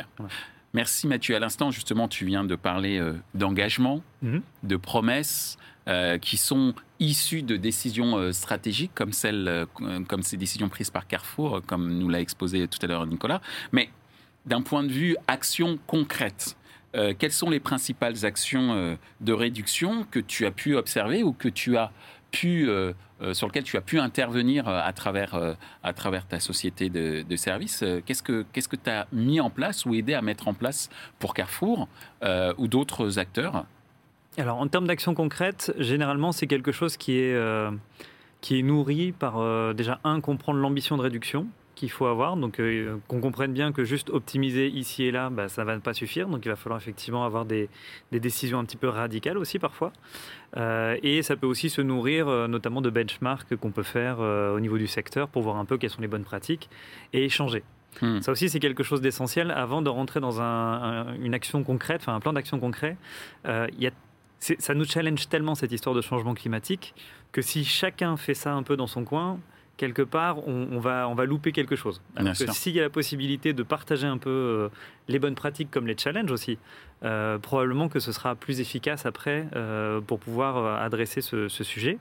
Merci 0.74 1.06
Mathieu. 1.06 1.34
À 1.34 1.38
l'instant, 1.38 1.70
justement, 1.70 2.08
tu 2.08 2.26
viens 2.26 2.44
de 2.44 2.54
parler 2.54 2.98
euh, 2.98 3.14
d'engagement, 3.34 4.02
mhm. 4.22 4.42
de 4.62 4.76
promesses 4.76 5.56
euh, 5.88 6.18
qui 6.18 6.36
sont 6.36 6.74
issues 7.00 7.42
de 7.42 7.56
décisions 7.56 8.18
euh, 8.18 8.32
stratégiques 8.32 8.92
comme, 8.94 9.12
celles, 9.12 9.66
comme 10.08 10.22
ces 10.22 10.36
décisions 10.36 10.68
prises 10.68 10.90
par 10.90 11.06
Carrefour, 11.06 11.62
comme 11.66 11.96
nous 11.98 12.08
l'a 12.08 12.20
exposé 12.20 12.68
tout 12.68 12.78
à 12.82 12.86
l'heure 12.86 13.06
Nicolas. 13.06 13.40
Mais 13.72 13.88
d'un 14.46 14.62
point 14.62 14.82
de 14.82 14.92
vue 14.92 15.16
action 15.26 15.78
concrète, 15.86 16.56
quelles 17.18 17.32
sont 17.32 17.50
les 17.50 17.60
principales 17.60 18.24
actions 18.24 18.98
de 19.20 19.32
réduction 19.32 20.06
que 20.10 20.18
tu 20.18 20.46
as 20.46 20.50
pu 20.50 20.74
observer 20.74 21.22
ou 21.22 21.32
que 21.32 21.48
tu 21.48 21.76
as 21.76 21.92
pu, 22.30 22.68
euh, 22.68 22.92
euh, 23.22 23.34
sur 23.34 23.46
lequel 23.46 23.64
tu 23.64 23.76
as 23.76 23.80
pu 23.80 23.98
intervenir 23.98 24.68
euh, 24.68 24.80
à 24.82 24.92
travers, 24.92 25.56
à 25.82 25.92
travers 25.92 26.26
ta 26.26 26.40
société 26.40 26.88
de, 26.88 27.36
services. 27.36 27.84
Qu'est-ce 28.04 28.22
que 28.22 28.44
qu'est-ce 28.52 28.68
que 28.68 28.76
tu 28.76 28.90
as 28.90 29.06
mis 29.12 29.40
en 29.40 29.50
place 29.50 29.86
ou 29.86 29.94
aidé 29.94 30.14
à 30.14 30.22
mettre 30.22 30.48
en 30.48 30.54
place 30.54 30.90
pour 31.18 31.34
Carrefour 31.34 31.88
ou 32.58 32.68
d'autres 32.68 33.18
acteurs? 33.18 33.64
Alors, 34.36 34.58
en 34.58 34.68
termes 34.68 34.86
d'actions 34.86 35.14
concrètes, 35.14 35.72
généralement, 35.78 36.32
c'est 36.32 36.46
quelque 36.46 36.72
chose 36.72 36.96
qui 36.96 37.18
est, 37.18 37.36
qui 38.40 38.58
est 38.58 38.62
nourri 38.62 39.12
par, 39.12 39.74
déjà, 39.74 40.00
un, 40.04 40.20
comprendre 40.20 40.58
l'ambition 40.58 40.96
de 40.96 41.02
réduction 41.02 41.46
qu'il 41.78 41.90
faut 41.90 42.06
avoir. 42.06 42.36
Donc, 42.36 42.60
qu'on 43.06 43.20
comprenne 43.20 43.52
bien 43.52 43.72
que 43.72 43.84
juste 43.84 44.10
optimiser 44.10 44.68
ici 44.68 45.04
et 45.04 45.10
là, 45.10 45.30
bah, 45.30 45.48
ça 45.48 45.62
ne 45.62 45.66
va 45.66 45.78
pas 45.78 45.94
suffire. 45.94 46.28
Donc, 46.28 46.44
il 46.44 46.48
va 46.48 46.56
falloir 46.56 46.80
effectivement 46.80 47.24
avoir 47.24 47.44
des, 47.44 47.68
des, 48.10 48.20
décisions 48.20 48.58
un 48.58 48.64
petit 48.64 48.76
peu 48.76 48.88
radicales 48.88 49.38
aussi 49.38 49.58
parfois. 49.58 49.92
Euh, 50.56 50.96
et 51.02 51.22
ça 51.22 51.36
peut 51.36 51.46
aussi 51.46 51.70
se 51.70 51.80
nourrir 51.80 52.26
euh, 52.28 52.48
notamment 52.48 52.80
de 52.80 52.90
benchmarks 52.90 53.54
qu'on 53.56 53.70
peut 53.70 53.82
faire 53.82 54.16
euh, 54.20 54.56
au 54.56 54.60
niveau 54.60 54.78
du 54.78 54.86
secteur 54.86 55.28
pour 55.28 55.42
voir 55.42 55.56
un 55.56 55.64
peu 55.64 55.78
quelles 55.78 55.90
sont 55.90 56.00
les 56.00 56.08
bonnes 56.08 56.24
pratiques 56.24 56.68
et 57.12 57.24
échanger. 57.24 57.62
Hmm. 58.02 58.20
Ça 58.20 58.32
aussi, 58.32 58.48
c'est 58.48 58.60
quelque 58.60 58.82
chose 58.82 59.00
d'essentiel. 59.00 59.50
Avant 59.50 59.80
de 59.80 59.88
rentrer 59.88 60.20
dans 60.20 60.40
une 60.40 61.34
action 61.34 61.62
concrète, 61.62 62.00
enfin 62.00 62.14
un 62.14 62.20
plan 62.20 62.32
d'action 62.32 62.58
concret, 62.58 62.96
ça 63.44 64.74
nous 64.74 64.84
challenge 64.84 65.28
tellement 65.28 65.54
cette 65.54 65.72
histoire 65.72 65.94
de 65.94 66.00
changement 66.00 66.34
climatique 66.34 66.94
que 67.32 67.42
si 67.42 67.64
chacun 67.64 68.16
fait 68.16 68.34
ça 68.34 68.52
un 68.52 68.62
peu 68.62 68.76
dans 68.76 68.86
son 68.86 69.04
coin, 69.04 69.38
quelque 69.78 70.02
part, 70.02 70.46
on, 70.46 70.78
va, 70.78 71.08
on 71.08 71.14
va 71.14 71.24
louper 71.24 71.52
quelque 71.52 71.76
chose. 71.76 72.02
s'il 72.52 72.74
y 72.74 72.80
a 72.80 72.82
la 72.82 72.90
possibilité 72.90 73.54
de 73.54 73.62
partager 73.62 74.06
un 74.06 74.18
peu 74.18 74.68
les 75.08 75.18
bonnes 75.18 75.34
pratiques 75.34 75.70
comme 75.70 75.86
les 75.86 75.96
challenges 75.96 76.30
aussi, 76.30 76.58
euh, 77.04 77.38
probablement 77.38 77.88
que 77.88 78.00
ce 78.00 78.10
sera 78.10 78.34
plus 78.34 78.60
efficace 78.60 79.06
après 79.06 79.46
euh, 79.54 80.00
pour 80.00 80.18
pouvoir 80.18 80.56
euh, 80.56 80.84
adresser 80.84 81.20
ce, 81.20 81.48
sujet. 81.48 81.98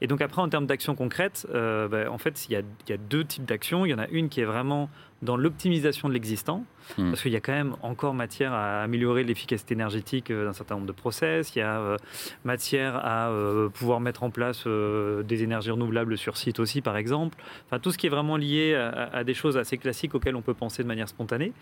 Et 0.00 0.08
donc 0.08 0.20
après, 0.20 0.42
en 0.42 0.48
termes 0.48 0.66
d'actions 0.66 0.96
concrètes, 0.96 1.46
ben, 1.52 2.08
en 2.08 2.18
fait, 2.18 2.46
il 2.48 2.52
y, 2.52 2.56
a, 2.56 2.60
il 2.60 2.90
y, 2.90 2.92
a, 2.92 2.96
deux 2.96 3.24
types 3.24 3.44
d'actions. 3.44 3.86
Il 3.86 3.90
y 3.90 3.94
en 3.94 3.98
a 3.98 4.08
une 4.08 4.28
qui 4.28 4.40
est 4.40 4.44
vraiment 4.44 4.90
dans 5.22 5.36
l'optimisation 5.36 6.08
de 6.08 6.14
l'existant, 6.14 6.64
hmm. 6.96 7.10
parce 7.10 7.22
qu'il 7.22 7.32
y 7.32 7.36
a 7.36 7.40
quand 7.40 7.52
même 7.52 7.76
encore 7.82 8.14
matière 8.14 8.52
à 8.52 8.82
améliorer 8.82 9.24
l'efficacité 9.24 9.74
énergétique 9.74 10.32
d'un 10.32 10.52
certain 10.52 10.76
nombre 10.76 10.86
de 10.86 10.92
process, 10.92 11.54
il 11.54 11.58
y 11.58 11.62
a 11.62 11.96
matière 12.44 12.96
à 12.96 13.30
pouvoir 13.74 14.00
mettre 14.00 14.22
en 14.22 14.30
place 14.30 14.66
des 14.66 15.42
énergies 15.42 15.70
renouvelables 15.70 16.16
sur 16.16 16.36
site 16.36 16.58
aussi, 16.58 16.80
par 16.80 16.96
exemple. 16.96 17.38
Enfin, 17.66 17.78
tout 17.78 17.92
ce 17.92 17.98
qui 17.98 18.06
est 18.06 18.10
vraiment 18.10 18.36
lié 18.36 18.74
à, 18.74 19.10
à, 19.12 19.24
des 19.24 19.34
choses 19.34 19.56
assez 19.56 19.78
classiques 19.78 20.14
auxquelles 20.14 20.36
on 20.36 20.42
peut 20.42 20.54
penser 20.54 20.82
de 20.82 20.88
manière 20.88 21.08
spontanée. 21.08 21.52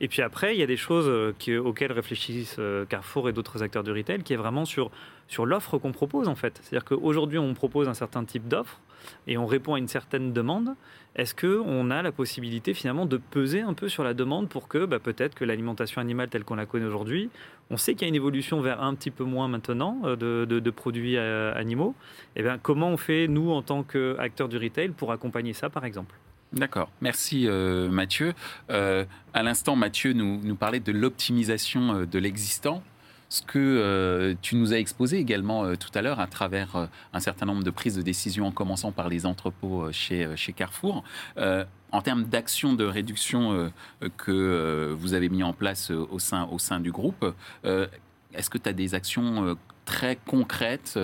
Et 0.00 0.08
puis 0.08 0.22
après, 0.22 0.54
il 0.54 0.60
y 0.60 0.62
a 0.62 0.66
des 0.66 0.76
choses 0.76 1.08
auxquelles 1.08 1.92
réfléchissent 1.92 2.56
euh, 2.58 2.84
Carrefour 2.84 3.28
et 3.28 3.32
d'autres 3.32 3.62
acteurs 3.62 3.84
du 3.84 3.92
retail, 3.92 4.22
qui 4.22 4.32
est 4.32 4.36
vraiment 4.36 4.64
sur, 4.64 4.90
sur 5.28 5.46
l'offre 5.46 5.78
qu'on 5.78 5.92
propose 5.92 6.26
en 6.28 6.34
fait. 6.34 6.58
C'est-à-dire 6.62 6.84
qu'aujourd'hui, 6.84 7.38
on 7.38 7.54
propose 7.54 7.88
un 7.88 7.94
certain 7.94 8.24
type 8.24 8.48
d'offre 8.48 8.80
et 9.26 9.38
on 9.38 9.46
répond 9.46 9.74
à 9.74 9.78
une 9.78 9.88
certaine 9.88 10.32
demande. 10.32 10.74
Est-ce 11.16 11.34
qu'on 11.34 11.90
a 11.90 12.02
la 12.02 12.12
possibilité 12.12 12.74
finalement 12.74 13.06
de 13.06 13.16
peser 13.16 13.60
un 13.60 13.74
peu 13.74 13.88
sur 13.88 14.04
la 14.04 14.14
demande 14.14 14.48
pour 14.48 14.68
que 14.68 14.84
bah, 14.84 14.98
peut-être 14.98 15.34
que 15.34 15.44
l'alimentation 15.44 16.00
animale 16.00 16.28
telle 16.28 16.44
qu'on 16.44 16.54
la 16.54 16.66
connaît 16.66 16.86
aujourd'hui, 16.86 17.30
on 17.70 17.76
sait 17.76 17.94
qu'il 17.94 18.02
y 18.02 18.04
a 18.04 18.08
une 18.08 18.14
évolution 18.14 18.60
vers 18.60 18.82
un 18.82 18.94
petit 18.94 19.10
peu 19.10 19.24
moins 19.24 19.48
maintenant 19.48 20.00
euh, 20.04 20.46
de, 20.46 20.70
produits 20.70 21.16
euh, 21.16 21.52
animaux. 21.54 21.94
Et 22.36 22.40
eh 22.40 22.42
bien, 22.42 22.58
comment 22.58 22.88
on 22.88 22.96
fait, 22.96 23.28
nous, 23.28 23.50
en 23.50 23.62
tant 23.62 23.82
qu'acteurs 23.82 24.48
du 24.48 24.56
retail, 24.56 24.90
pour 24.90 25.12
accompagner 25.12 25.52
ça, 25.52 25.68
par 25.68 25.84
exemple? 25.84 26.14
D'accord, 26.52 26.90
merci 27.02 27.46
euh, 27.46 27.90
Mathieu. 27.90 28.32
À 28.68 29.42
l'instant, 29.42 29.76
Mathieu 29.76 30.14
nous, 30.14 30.54
parlait 30.54 30.80
de 30.80 30.92
l'optimisation 30.92 32.04
de 32.04 32.18
l'existant, 32.18 32.82
ce 33.28 33.42
que 33.42 34.36
tu 34.40 34.56
nous 34.56 34.72
as 34.72 34.78
exposé 34.78 35.18
également 35.18 35.76
tout 35.76 35.90
à 35.94 36.02
l'heure 36.02 36.20
à 36.20 36.26
travers 36.26 36.88
un 37.12 37.20
certain 37.20 37.46
nombre 37.46 37.62
de 37.62 37.70
prises 37.70 37.96
de 37.96 38.02
décision 38.02 38.46
en 38.46 38.52
commençant 38.52 38.90
par 38.90 39.08
les 39.08 39.26
entrepôts 39.26 39.92
chez, 39.92 40.26
Carrefour. 40.56 41.04
en 41.36 42.02
termes 42.02 42.24
d'actions 42.24 42.72
de 42.72 42.84
réduction 42.84 43.70
que 44.16 44.96
vous 44.98 45.12
avez 45.12 45.28
mis 45.28 45.42
en 45.42 45.52
place 45.52 45.90
au 45.90 46.18
sein, 46.18 46.80
du 46.80 46.90
groupe, 46.90 47.34
est-ce 47.64 48.48
que 48.48 48.58
tu 48.58 48.68
as 48.68 48.72
des 48.72 48.94
actions 48.94 49.56
très 49.84 50.16
concrètes, 50.16 50.98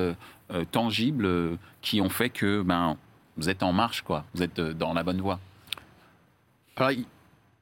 tangibles, 0.72 1.58
qui 1.82 2.00
ont 2.00 2.08
fait 2.08 2.30
que 2.30 2.62
ben, 2.62 2.96
vous 3.36 3.48
êtes 3.48 3.62
en 3.62 3.72
marche, 3.72 4.02
quoi. 4.02 4.24
Vous 4.34 4.42
êtes 4.42 4.58
euh, 4.58 4.74
dans 4.74 4.92
la 4.92 5.02
bonne 5.02 5.20
voie? 5.20 5.40
Alors, 6.76 6.92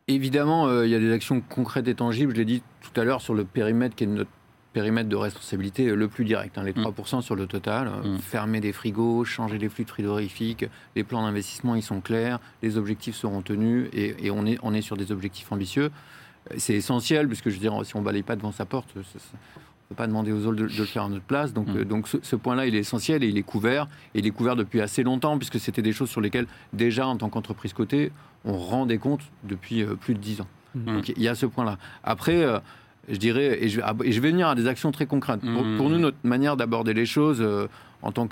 évidemment, 0.08 0.66
euh, 0.66 0.86
il 0.86 0.90
y 0.90 0.94
a 0.94 0.98
des 0.98 1.12
actions 1.12 1.40
concrètes 1.40 1.88
et 1.88 1.94
tangibles. 1.94 2.32
Je 2.32 2.38
l'ai 2.38 2.44
dit 2.44 2.62
tout 2.80 3.00
à 3.00 3.04
l'heure 3.04 3.20
sur 3.20 3.34
le 3.34 3.44
périmètre 3.44 3.94
qui 3.94 4.04
est 4.04 4.06
notre 4.06 4.30
périmètre 4.72 5.08
de 5.08 5.16
responsabilité 5.16 5.88
euh, 5.88 5.94
le 5.94 6.08
plus 6.08 6.24
direct, 6.24 6.58
hein, 6.58 6.64
les 6.64 6.72
3% 6.72 7.18
mm. 7.18 7.22
sur 7.22 7.36
le 7.36 7.46
total. 7.46 7.90
Mm. 8.04 8.18
Fermer 8.18 8.60
des 8.60 8.72
frigos, 8.72 9.24
changer 9.24 9.58
les 9.58 9.68
flux 9.68 9.84
de 9.84 9.90
frigorifiques, 9.90 10.66
les 10.96 11.04
plans 11.04 11.22
d'investissement, 11.22 11.74
ils 11.74 11.82
sont 11.82 12.00
clairs, 12.00 12.40
les 12.62 12.76
objectifs 12.76 13.16
seront 13.16 13.42
tenus 13.42 13.88
et, 13.92 14.30
on, 14.30 14.46
est, 14.46 14.58
on 14.62 14.74
est 14.74 14.82
sur 14.82 14.96
des 14.96 15.12
objectifs 15.12 15.50
ambitieux. 15.52 15.90
C'est 16.56 16.74
essentiel, 16.74 17.28
puisque 17.28 17.48
je 17.50 17.54
veux 17.54 17.60
dire, 17.60 17.74
si 17.84 17.94
on 17.96 18.00
ne 18.00 18.04
balaye 18.04 18.22
pas 18.22 18.34
devant 18.34 18.50
sa 18.50 18.64
porte, 18.64 18.88
pas 19.92 20.06
demander 20.06 20.32
aux 20.32 20.46
autres 20.46 20.56
de, 20.56 20.64
le 20.64 20.84
faire 20.84 21.04
à 21.04 21.08
notre 21.08 21.24
place. 21.24 21.52
Donc, 21.52 21.68
mm. 21.68 21.76
euh, 21.76 21.84
donc 21.84 22.08
ce, 22.08 22.36
point-là, 22.36 22.66
il 22.66 22.74
est 22.74 22.80
essentiel 22.80 23.22
et 23.22 23.28
il 23.28 23.38
est 23.38 23.42
couvert. 23.42 23.88
Et 24.14 24.20
il 24.20 24.26
est 24.26 24.30
couvert 24.30 24.56
depuis 24.56 24.80
assez 24.80 25.02
longtemps, 25.02 25.38
puisque 25.38 25.60
c'était 25.60 25.82
des 25.82 25.92
choses 25.92 26.10
sur 26.10 26.20
lesquelles, 26.20 26.46
déjà, 26.72 27.06
en 27.06 27.16
tant 27.16 27.28
qu'entreprise 27.28 27.72
cotée, 27.72 28.12
on 28.44 28.56
rendait 28.56 28.98
compte 28.98 29.22
depuis 29.44 29.82
euh, 29.82 29.94
plus 29.94 30.14
de 30.14 30.18
dix 30.18 30.40
ans. 30.40 30.48
Donc 30.74 31.10
il 31.10 31.22
y 31.22 31.28
a 31.28 31.34
ce 31.34 31.44
point-là. 31.44 31.76
Après, 32.02 32.42
euh, 32.42 32.58
je 33.08 33.16
dirais, 33.16 33.58
et 33.62 33.68
je, 33.68 33.80
et 34.04 34.12
je, 34.12 34.20
vais 34.20 34.30
venir 34.30 34.48
à 34.48 34.54
des 34.54 34.66
actions 34.66 34.92
très 34.92 35.06
concrètes. 35.06 35.40
Pour, 35.40 35.90
nous, 35.90 35.98
notre 35.98 36.18
manière 36.22 36.56
d'aborder 36.56 36.94
les 36.94 37.06
choses 37.06 37.44
en 38.02 38.12
tant 38.12 38.28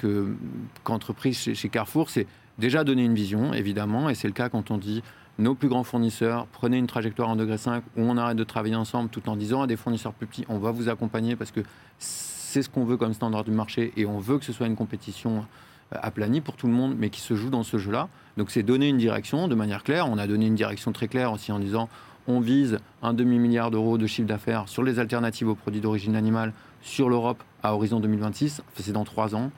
qu'entreprise 0.85 1.39
chez, 1.39 1.55
chez 1.55 1.69
Carrefour, 1.69 2.11
c'est 2.11 2.27
déjà 2.59 2.85
donner 2.85 3.05
une 3.05 3.15
vision, 3.15 3.53
évidemment, 3.53 4.09
et 4.09 4.15
c'est 4.15 4.29
le 4.29 4.35
cas 4.35 4.49
quand 4.49 4.71
on 4.71 4.79
dit 4.79 5.03
nos 5.41 5.55
plus 5.55 5.69
grands 5.69 5.85
fournisseurs, 5.85 6.47
prenez 6.53 6.77
une 6.77 6.87
trajectoire 6.87 7.29
en 7.29 7.37
degré 7.37 7.57
5 7.57 7.83
où 7.97 8.03
on 8.03 8.17
arrête 8.17 8.37
de 8.37 8.45
travailler 8.45 8.77
ensemble 8.77 9.09
tout 9.09 9.29
en 9.29 9.37
disant 9.37 9.63
à 9.63 9.67
des 9.67 9.77
fournisseurs 9.77 10.13
plus 10.13 10.27
petits, 10.27 10.45
on 10.49 10.59
va 10.59 10.71
vous 10.71 10.89
accompagner 10.89 11.35
parce 11.35 11.51
que 11.51 11.61
c'est 11.99 12.63
ce 12.63 12.69
qu'on 12.69 12.85
veut 12.85 12.97
comme 12.97 13.15
standard 13.15 13.45
du 13.45 13.51
marché 13.51 13.93
et 13.97 14.07
on 14.07 14.19
veut 14.19 14.39
que 14.39 14.45
ce 14.45 14.53
soit 14.53 14.67
une 14.67 14.77
compétition 14.77 15.47
euh, 15.95 15.97
aplanie 16.03 16.41
pour 16.41 16.57
tout 16.57 16.67
le 16.67 16.73
monde, 16.73 16.95
mais 16.99 17.09
qui 17.09 17.21
se 17.21 17.35
joue 17.35 17.49
dans 17.49 17.63
ce 17.63 17.79
jeu-là. 17.79 18.09
Donc 18.37 18.51
c'est 18.51 18.63
donner 18.63 18.89
une 18.89 18.99
direction 18.99 19.49
de 19.49 19.55
manière 19.55 19.83
claire. 19.83 20.09
On 20.11 20.19
a 20.19 20.27
donné 20.27 20.47
une 20.47 20.55
direction 20.55 20.93
très 20.93 21.09
claire 21.09 21.33
aussi 21.33 21.53
en 21.53 21.59
disant 21.59 21.89
on 22.27 22.41
vise 22.41 22.79
un 23.03 23.15
demi-milliard 23.15 23.71
d'euros 23.71 23.99
de 23.99 24.07
chiffre 24.07 24.29
d'affaires 24.29 24.69
sur 24.69 24.83
les 24.83 24.99
alternatives 24.99 25.49
aux 25.49 25.55
produits 25.55 25.81
d'origine 25.81 26.17
animale 26.17 26.53
sur 26.83 27.09
l'Europe 27.09 27.43
à 27.63 27.75
horizon 27.75 28.01
2026. 28.01 28.63
c'est 28.75 28.93
dans 28.93 29.05
trois 29.05 29.35
ans. 29.35 29.51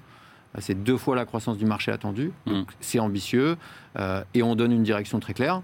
C'est 0.59 0.83
deux 0.83 0.99
fois 0.99 1.17
la 1.17 1.25
croissance 1.25 1.57
du 1.57 1.65
marché 1.65 1.91
attendu. 1.93 2.31
Mmh. 2.47 2.63
C'est 2.81 2.99
ambitieux 2.99 3.57
euh, 3.99 4.23
et 4.35 4.43
on 4.43 4.55
donne 4.55 4.73
une 4.73 4.83
direction 4.83 5.19
très 5.19 5.33
claire 5.33 5.63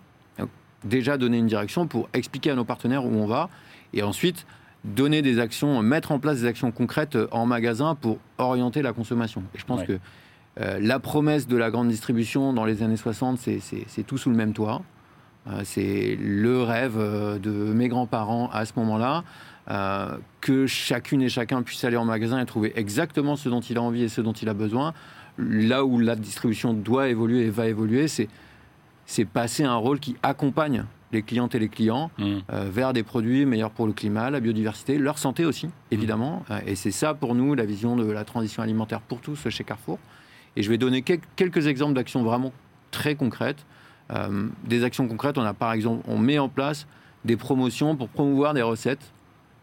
déjà 0.85 1.19
donner 1.19 1.39
une 1.39 1.47
direction 1.47 1.87
pour 1.87 2.09
expliquer 2.15 2.51
à 2.51 2.55
nos 2.55 2.65
partenaires 2.65 3.05
où 3.05 3.15
on 3.15 3.27
va, 3.27 3.49
et 3.93 4.03
ensuite 4.03 4.47
donner 4.85 5.23
des 5.23 5.39
actions, 5.39 5.83
mettre 5.83 6.13
en 6.13 6.19
place 6.19 6.41
des 6.41 6.47
actions 6.47 6.71
concrètes 6.71 7.19
en 7.33 7.47
magasin 7.47 7.95
pour 7.95 8.19
orienter 8.39 8.83
la 8.83 8.93
consommation. 8.93 9.43
Et 9.55 9.59
je 9.59 9.65
pense 9.65 9.83
que 9.83 9.99
euh, 10.61 10.79
la 10.81 10.99
promesse 10.99 11.47
de 11.47 11.57
la 11.57 11.71
grande 11.71 11.89
distribution 11.89 12.53
dans 12.53 12.65
les 12.65 12.83
années 12.83 12.97
60, 12.97 13.39
c'est 13.39 14.03
tout 14.07 14.19
sous 14.19 14.31
le 14.31 14.37
même 14.37 14.53
toit. 14.53 14.83
Euh, 15.49 15.63
c'est 15.65 16.17
le 16.21 16.63
rêve 16.63 16.97
euh, 16.99 17.39
de 17.39 17.51
mes 17.51 17.89
grands-parents 17.89 18.51
à 18.53 18.65
ce 18.65 18.73
moment-là, 18.77 19.25
que 20.41 20.67
chacune 20.67 21.21
et 21.21 21.29
chacun 21.29 21.63
puisse 21.63 21.85
aller 21.85 21.99
en 21.99 22.07
magasin 22.07 22.41
et 22.41 22.47
trouver 22.47 22.73
exactement 22.75 23.37
ce 23.37 23.51
dont 23.51 23.61
il 23.61 23.77
a 23.77 23.83
envie 23.83 24.05
et 24.05 24.09
ce 24.09 24.23
dont 24.23 24.33
il 24.33 24.49
a 24.49 24.55
besoin. 24.55 24.95
Là 25.37 25.85
où 25.85 25.99
la 25.99 26.17
distribution 26.17 26.73
doit 26.73 27.09
évoluer 27.09 27.43
et 27.43 27.51
va 27.51 27.67
évoluer, 27.67 28.09
c'est 28.09 28.29
c'est 29.09 29.25
passer 29.25 29.65
un 29.65 29.75
rôle 29.75 30.01
qui 30.01 30.17
accompagne 30.23 30.85
les 31.13 31.23
clientes 31.23 31.55
et 31.55 31.59
les 31.59 31.71
clients 31.71 32.11
mmh. 32.19 32.25
euh, 32.53 32.69
vers 32.71 32.93
des 32.93 33.03
produits 33.03 33.47
meilleurs 33.47 33.71
pour 33.71 33.87
le 33.87 33.95
climat, 33.95 34.29
la 34.29 34.41
biodiversité, 34.41 34.99
leur 34.99 35.17
santé 35.17 35.47
aussi, 35.47 35.71
évidemment. 35.91 36.45
Mmh. 36.49 36.53
Euh, 36.53 36.61
et 36.67 36.75
c'est 36.77 36.91
ça 36.91 37.15
pour 37.15 37.35
nous 37.35 37.55
la 37.55 37.65
vision 37.65 37.97
de 37.97 38.05
la 38.11 38.25
transition 38.25 38.63
alimentaire 38.63 39.01
pour 39.01 39.21
tous 39.21 39.49
chez 39.49 39.65
Carrefour. 39.65 39.99
Et 40.57 40.63
je 40.63 40.69
vais 40.69 40.77
donner 40.77 41.03
quelques 41.03 41.67
exemples 41.67 41.95
d'actions 41.95 42.23
vraiment 42.23 42.53
très 42.91 43.15
concrètes. 43.15 43.65
Euh, 44.13 44.49
des 44.65 44.85
actions 44.85 45.07
concrètes, 45.07 45.39
on 45.39 45.45
a 45.45 45.55
par 45.55 45.73
exemple, 45.73 46.03
on 46.09 46.19
met 46.19 46.39
en 46.39 46.49
place 46.49 46.87
des 47.25 47.37
promotions 47.37 47.97
pour 47.97 48.09
promouvoir 48.09 48.55
des 48.55 48.63
recettes 48.63 49.13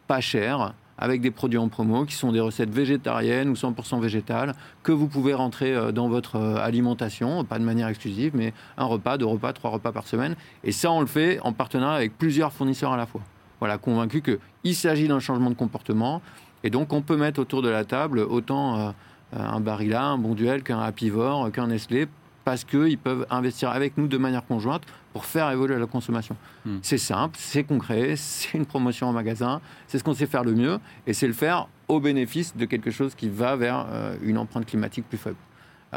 pas 0.07 0.21
chères, 0.21 0.73
avec 0.97 1.19
des 1.19 1.31
produits 1.31 1.57
en 1.57 1.67
promo 1.67 2.05
qui 2.05 2.15
sont 2.15 2.31
des 2.31 2.39
recettes 2.39 2.69
végétariennes 2.69 3.49
ou 3.49 3.53
100% 3.53 3.99
végétales 3.99 4.53
que 4.83 4.91
vous 4.91 5.07
pouvez 5.07 5.33
rentrer 5.33 5.73
euh, 5.73 5.91
dans 5.91 6.07
votre 6.07 6.37
euh, 6.37 6.57
alimentation, 6.57 7.43
pas 7.43 7.59
de 7.59 7.63
manière 7.63 7.87
exclusive, 7.87 8.31
mais 8.35 8.53
un 8.77 8.85
repas, 8.85 9.17
deux 9.17 9.25
repas, 9.25 9.51
trois 9.53 9.71
repas 9.71 9.91
par 9.91 10.07
semaine. 10.07 10.35
Et 10.63 10.71
ça, 10.71 10.91
on 10.91 11.01
le 11.01 11.07
fait 11.07 11.39
en 11.41 11.53
partenariat 11.53 11.95
avec 11.95 12.17
plusieurs 12.17 12.53
fournisseurs 12.53 12.93
à 12.93 12.97
la 12.97 13.05
fois. 13.05 13.21
Voilà, 13.59 13.77
convaincu 13.77 14.21
qu'il 14.21 14.75
s'agit 14.75 15.07
d'un 15.07 15.19
changement 15.19 15.49
de 15.49 15.55
comportement. 15.55 16.21
Et 16.63 16.69
donc, 16.69 16.93
on 16.93 17.01
peut 17.01 17.17
mettre 17.17 17.39
autour 17.39 17.61
de 17.61 17.69
la 17.69 17.83
table 17.85 18.19
autant 18.19 18.93
un 19.31 19.59
Barilla, 19.61 20.03
un 20.03 20.17
Bonduel 20.17 20.61
qu'un 20.61 20.79
Apivore, 20.79 21.51
qu'un 21.51 21.67
Nestlé 21.67 22.07
parce 22.45 22.63
qu'ils 22.63 22.97
peuvent 22.97 23.25
investir 23.29 23.71
avec 23.71 23.97
nous 23.97 24.07
de 24.07 24.17
manière 24.17 24.45
conjointe 24.45 24.83
pour 25.11 25.25
faire 25.25 25.49
évoluer 25.49 25.77
la 25.77 25.87
consommation. 25.87 26.37
Hmm. 26.63 26.77
C'est 26.83 26.99
simple, 26.99 27.35
c'est 27.37 27.63
concret, 27.63 28.13
c'est 28.15 28.57
une 28.57 28.65
promotion 28.65 29.07
en 29.07 29.11
magasin, 29.11 29.59
c'est 29.87 29.97
ce 29.97 30.03
qu'on 30.03 30.13
sait 30.13 30.27
faire 30.27 30.43
le 30.43 30.53
mieux, 30.53 30.79
et 31.07 31.13
c'est 31.13 31.27
le 31.27 31.33
faire 31.33 31.67
au 31.87 31.99
bénéfice 31.99 32.55
de 32.55 32.65
quelque 32.65 32.91
chose 32.91 33.15
qui 33.15 33.27
va 33.27 33.55
vers 33.55 33.87
euh, 33.89 34.15
une 34.21 34.37
empreinte 34.37 34.67
climatique 34.67 35.05
plus 35.09 35.17
faible. 35.17 35.35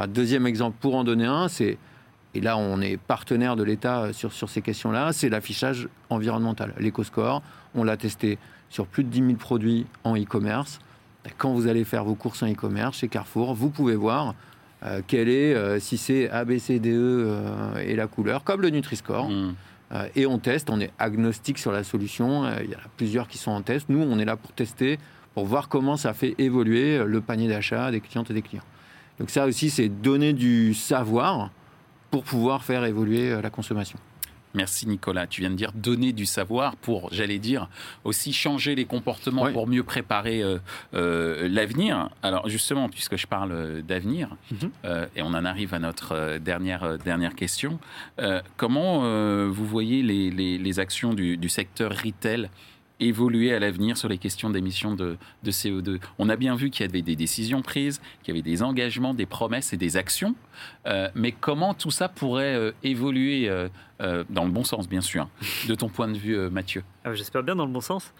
deuxième 0.08 0.46
exemple, 0.46 0.76
pour 0.80 0.96
en 0.96 1.04
donner 1.04 1.26
un, 1.26 1.48
c'est, 1.48 1.78
et 2.34 2.40
là 2.40 2.56
on 2.56 2.80
est 2.80 2.96
partenaire 2.96 3.54
de 3.54 3.62
l'État 3.62 4.04
euh, 4.04 4.12
sur, 4.14 4.32
sur 4.32 4.48
ces 4.48 4.62
questions-là, 4.62 5.12
c'est 5.12 5.28
l'affichage 5.28 5.88
environnemental. 6.08 6.74
L'EcoScore, 6.78 7.42
on 7.74 7.84
l'a 7.84 7.98
testé 7.98 8.38
sur 8.70 8.86
plus 8.86 9.04
de 9.04 9.10
10 9.10 9.18
000 9.18 9.32
produits 9.34 9.86
en 10.04 10.16
e-commerce. 10.16 10.80
Quand 11.36 11.52
vous 11.52 11.66
allez 11.66 11.84
faire 11.84 12.04
vos 12.04 12.14
courses 12.14 12.42
en 12.42 12.50
e-commerce 12.50 12.98
chez 12.98 13.08
Carrefour, 13.08 13.54
vous 13.54 13.68
pouvez 13.68 13.96
voir 13.96 14.34
euh, 14.84 15.02
quelle 15.06 15.28
est, 15.28 15.54
euh, 15.54 15.80
si 15.80 15.96
c'est 15.96 16.30
A, 16.30 16.44
B, 16.44 16.58
C, 16.58 16.78
D, 16.78 16.90
E 16.90 16.94
euh, 16.94 17.76
et 17.78 17.96
la 17.96 18.06
couleur, 18.06 18.44
comme 18.44 18.62
le 18.62 18.70
Nutri-Score. 18.70 19.28
Hmm. 19.28 19.54
et 20.14 20.26
on 20.26 20.38
teste, 20.38 20.68
on 20.68 20.80
est 20.80 20.90
agnostique 20.98 21.58
sur 21.58 21.72
la 21.72 21.82
solution. 21.82 22.44
Il 22.62 22.70
y 22.70 22.74
en 22.74 22.78
a 22.78 22.88
plusieurs 22.96 23.26
qui 23.26 23.38
sont 23.38 23.50
en 23.50 23.62
test. 23.62 23.88
Nous, 23.88 24.02
on 24.02 24.18
est 24.18 24.24
là 24.24 24.36
pour 24.36 24.52
tester, 24.52 24.98
pour 25.34 25.46
voir 25.46 25.68
comment 25.68 25.96
ça 25.96 26.12
fait 26.12 26.34
évoluer 26.36 27.02
le 27.04 27.20
panier 27.22 27.48
d'achat 27.48 27.90
des 27.90 28.00
clientes 28.00 28.30
et 28.30 28.34
des 28.34 28.42
clients. 28.42 28.64
Donc 29.18 29.30
ça 29.30 29.46
aussi, 29.46 29.70
c'est 29.70 29.88
donner 29.88 30.34
du 30.34 30.74
savoir 30.74 31.50
pour 32.10 32.22
pouvoir 32.22 32.64
faire 32.64 32.84
évoluer 32.84 33.40
la 33.40 33.48
consommation. 33.48 33.98
Merci 34.58 34.88
Nicolas. 34.88 35.28
Tu 35.28 35.40
viens 35.42 35.50
de 35.50 35.54
dire 35.54 35.70
donner 35.72 36.12
du 36.12 36.26
savoir 36.26 36.74
pour, 36.74 37.10
j'allais 37.12 37.38
dire, 37.38 37.68
aussi 38.02 38.32
changer 38.32 38.74
les 38.74 38.86
comportements 38.86 39.52
pour 39.52 39.68
mieux 39.68 39.84
préparer 39.84 40.42
euh, 40.42 40.58
euh, 40.94 41.48
l'avenir. 41.48 42.10
Alors 42.24 42.48
justement, 42.48 42.88
puisque 42.88 43.16
je 43.16 43.28
parle 43.28 43.52
euh, 43.52 43.82
d'avenir, 43.82 44.34
mhm. 44.50 44.70
et 45.14 45.22
on 45.22 45.28
en 45.28 45.44
arrive 45.44 45.74
à 45.74 45.78
notre 45.78 46.38
dernière, 46.38 46.98
dernière 46.98 47.36
question, 47.36 47.78
comment 48.56 49.02
vous 49.48 49.66
voyez 49.66 50.02
les, 50.02 50.80
actions 50.80 51.14
du, 51.14 51.36
du 51.36 51.48
secteur 51.48 51.92
retail 51.92 52.50
évoluer 53.00 53.54
à 53.54 53.58
l'avenir 53.58 53.96
sur 53.96 54.08
les 54.08 54.18
questions 54.18 54.50
d'émissions 54.50 54.94
de, 54.94 55.16
CO2 55.46 56.00
On 56.18 56.28
a 56.28 56.36
bien 56.36 56.54
vu 56.56 56.70
qu'il 56.70 56.84
y 56.86 56.88
avait 56.88 57.02
des 57.02 57.16
décisions 57.16 57.62
prises, 57.62 58.00
qu'il 58.22 58.34
y 58.34 58.38
avait 58.38 58.48
des 58.48 58.62
engagements, 58.62 59.14
des 59.14 59.26
promesses 59.26 59.72
et 59.72 59.76
des 59.76 59.96
actions, 59.96 60.34
euh, 60.86 61.08
mais 61.14 61.32
comment 61.32 61.74
tout 61.74 61.90
ça 61.90 62.08
pourrait 62.08 62.54
euh, 62.54 62.72
évoluer 62.82 63.48
euh, 63.48 63.68
dans 64.30 64.44
le 64.44 64.50
bon 64.50 64.64
sens, 64.64 64.88
bien 64.88 65.00
sûr, 65.00 65.28
de 65.68 65.74
ton 65.74 65.88
point 65.88 66.08
de 66.08 66.18
vue, 66.18 66.50
Mathieu? 66.50 66.82
Ah, 67.04 67.14
J'espère 67.14 67.42
bien 67.42 67.56
dans 67.56 67.66
le 67.66 67.72
bon 67.72 67.80
sens. 67.80 68.12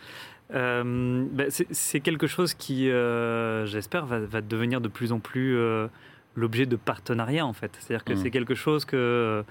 Ben, 0.51 1.49
c'est 1.51 2.01
quelque 2.01 2.27
chose 2.27 2.55
qui, 2.55 2.87
j'espère, 3.67 4.07
va, 4.07 4.21
va, 4.21 4.41
devenir 4.41 4.81
de 4.81 4.89
plus 4.89 5.13
en 5.13 5.21
plus 5.21 5.57
l'objet 6.35 6.67
de 6.67 6.77
partenariats, 6.77 7.47
en 7.47 7.53
fait. 7.53 7.77
C'est-à-dire 7.79 8.05
que 8.05 8.13
mmh. 8.13 8.17
c'est 8.17 8.31
quelque 8.31 8.55
chose 8.55 8.85
que 8.85 9.45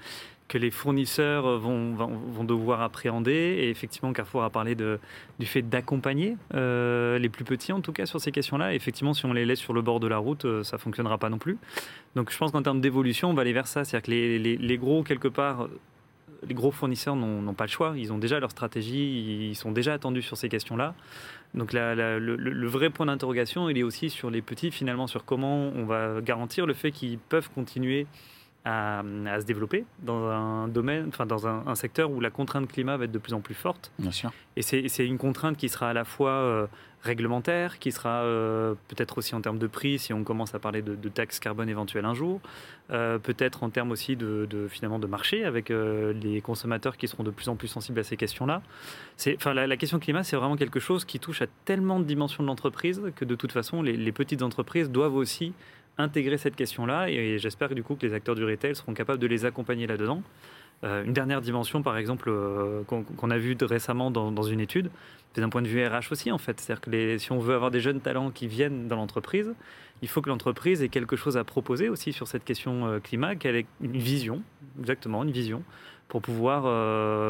que 0.48 0.58
les 0.58 0.70
fournisseurs 0.70 1.58
vont, 1.58 1.94
vont, 1.94 2.44
devoir 2.44 2.80
appréhender. 2.80 3.32
Et 3.32 3.70
effectivement, 3.70 4.12
Carrefour 4.12 4.42
a 4.42 4.50
parlé 4.50 4.74
du 4.74 5.46
fait 5.46 5.62
d'accompagner 5.62 6.36
euh, 6.54 7.18
les 7.18 7.28
plus 7.28 7.44
petits, 7.44 7.72
en 7.72 7.82
tout 7.82 7.92
cas, 7.92 8.06
sur 8.06 8.20
ces 8.20 8.32
questions-là. 8.32 8.74
Effectivement, 8.74 9.12
si 9.12 9.26
on 9.26 9.34
les 9.34 9.44
laisse 9.44 9.60
sur 9.60 9.74
le 9.74 9.82
bord 9.82 10.00
de 10.00 10.06
la 10.06 10.16
route, 10.16 10.46
euh, 10.46 10.62
ça 10.64 10.76
ne 10.76 10.80
fonctionnera 10.80 11.18
pas 11.18 11.28
non 11.28 11.38
plus. 11.38 11.58
Donc 12.16 12.32
je 12.32 12.38
pense 12.38 12.50
qu'en 12.50 12.62
termes 12.62 12.80
d'évolution, 12.80 13.30
on 13.30 13.34
va 13.34 13.42
aller 13.42 13.52
vers 13.52 13.66
ça. 13.66 13.84
C'est-à-dire 13.84 14.06
que 14.06 14.66
les, 14.66 14.78
gros, 14.78 15.02
quelque 15.02 15.28
part, 15.28 15.68
les 16.46 16.54
gros 16.54 16.70
fournisseurs 16.70 17.14
n'ont 17.14 17.54
pas 17.54 17.64
le 17.64 17.70
choix. 17.70 17.92
Ils 17.96 18.10
ont 18.12 18.18
déjà 18.18 18.40
leur 18.40 18.50
stratégie, 18.50 19.50
ils 19.50 19.56
sont 19.56 19.72
déjà 19.72 19.92
attendus 19.92 20.22
sur 20.22 20.38
ces 20.38 20.48
questions-là. 20.48 20.94
Donc 21.54 21.74
le, 21.74 22.66
vrai 22.66 22.88
point 22.88 23.04
d'interrogation, 23.04 23.68
il 23.68 23.76
est 23.76 23.82
aussi 23.82 24.08
sur 24.08 24.30
les 24.30 24.40
petits, 24.40 24.70
finalement, 24.70 25.06
sur 25.06 25.26
comment 25.26 25.70
on 25.74 25.84
va 25.84 26.22
garantir 26.22 26.64
le 26.64 26.72
fait 26.72 26.90
qu'ils 26.90 27.18
peuvent 27.18 27.50
continuer 27.54 28.06
à, 28.68 29.02
se 29.40 29.46
développer 29.46 29.84
dans 30.00 30.28
un 30.28 30.68
domaine, 30.68 31.06
enfin 31.08 31.26
dans 31.26 31.46
un, 31.46 31.74
secteur 31.74 32.10
où 32.10 32.20
la 32.20 32.30
contrainte 32.30 32.68
climat 32.70 32.96
va 32.96 33.04
être 33.04 33.12
de 33.12 33.18
plus 33.18 33.32
en 33.32 33.40
plus 33.40 33.54
forte. 33.54 33.90
Bien 33.98 34.10
sûr. 34.10 34.30
Et 34.56 34.62
c'est 34.62 35.06
une 35.06 35.18
contrainte 35.18 35.56
qui 35.56 35.68
sera 35.68 35.90
à 35.90 35.92
la 35.92 36.04
fois 36.04 36.30
euh, 36.30 36.66
réglementaire, 37.02 37.78
qui 37.78 37.92
sera 37.92 38.22
euh, 38.22 38.74
peut-être 38.88 39.18
aussi 39.18 39.34
en 39.34 39.40
termes 39.40 39.58
de 39.58 39.66
prix 39.66 39.98
si 39.98 40.12
on 40.12 40.24
commence 40.24 40.54
à 40.54 40.58
parler 40.58 40.82
de, 40.82 41.08
taxes 41.08 41.38
carbone 41.38 41.68
éventuelles 41.68 42.04
un 42.04 42.14
jour, 42.14 42.40
euh, 42.90 43.18
peut-être 43.18 43.62
en 43.62 43.70
termes 43.70 43.90
aussi 43.90 44.16
de, 44.16 44.46
finalement 44.68 44.98
de 44.98 45.06
marché 45.06 45.44
avec 45.44 45.70
les 45.70 46.40
consommateurs 46.42 46.96
qui 46.96 47.08
seront 47.08 47.22
de 47.22 47.30
plus 47.30 47.48
en 47.48 47.56
plus 47.56 47.68
sensibles 47.68 48.00
à 48.00 48.04
ces 48.04 48.16
questions-là. 48.16 48.62
Enfin, 49.36 49.54
la, 49.54 49.76
question 49.76 49.98
climat, 49.98 50.24
c'est 50.24 50.36
vraiment 50.36 50.56
quelque 50.56 50.80
chose 50.80 51.04
qui 51.04 51.20
touche 51.20 51.42
à 51.42 51.46
tellement 51.64 52.00
de 52.00 52.04
dimensions 52.04 52.42
de 52.42 52.48
l'entreprise 52.48 53.00
que 53.16 53.24
de 53.24 53.34
toute 53.34 53.52
façon, 53.52 53.82
les, 53.82 53.96
les 53.96 54.12
petites 54.12 54.42
entreprises 54.42 54.90
doivent 54.90 55.16
aussi 55.16 55.52
intégrer 55.98 56.38
cette 56.38 56.56
question-là 56.56 57.10
et 57.10 57.38
j'espère 57.38 57.74
du 57.74 57.82
coup 57.82 57.96
que 57.96 58.06
les 58.06 58.14
acteurs 58.14 58.34
du 58.34 58.44
retail 58.44 58.74
seront 58.74 58.94
capables 58.94 59.18
de 59.18 59.26
les 59.26 59.44
accompagner 59.44 59.86
là-dedans. 59.86 60.22
Euh, 60.84 61.04
une 61.04 61.12
dernière 61.12 61.40
dimension, 61.40 61.82
par 61.82 61.96
exemple, 61.96 62.28
euh, 62.28 62.82
qu'on 62.84 63.30
a 63.30 63.38
vue 63.38 63.56
récemment 63.60 64.10
dans, 64.10 64.42
une 64.42 64.60
étude, 64.60 64.90
c'est 65.34 65.40
d'un 65.40 65.48
point 65.48 65.62
de 65.62 65.68
vue 65.68 65.84
RH 65.84 66.12
aussi, 66.12 66.30
en 66.30 66.38
fait. 66.38 66.60
C'est-à-dire 66.60 66.80
que 66.80 66.90
les, 66.90 67.18
si 67.18 67.32
on 67.32 67.38
veut 67.38 67.54
avoir 67.54 67.70
des 67.70 67.80
jeunes 67.80 68.00
talents 68.00 68.30
qui 68.30 68.46
viennent 68.46 68.86
dans 68.86 68.96
l'entreprise, 68.96 69.54
il 70.02 70.08
faut 70.08 70.22
que 70.22 70.28
l'entreprise 70.28 70.82
ait 70.82 70.88
quelque 70.88 71.16
chose 71.16 71.36
à 71.36 71.42
proposer 71.42 71.88
aussi 71.88 72.12
sur 72.12 72.28
cette 72.28 72.44
question 72.44 72.86
euh, 72.86 73.00
climat, 73.00 73.34
qu'elle 73.34 73.56
ait 73.56 73.66
une 73.80 73.98
vision, 73.98 74.42
exactement, 74.78 75.24
une 75.24 75.32
vision, 75.32 75.64
pour 76.06 76.22
pouvoir, 76.22 76.62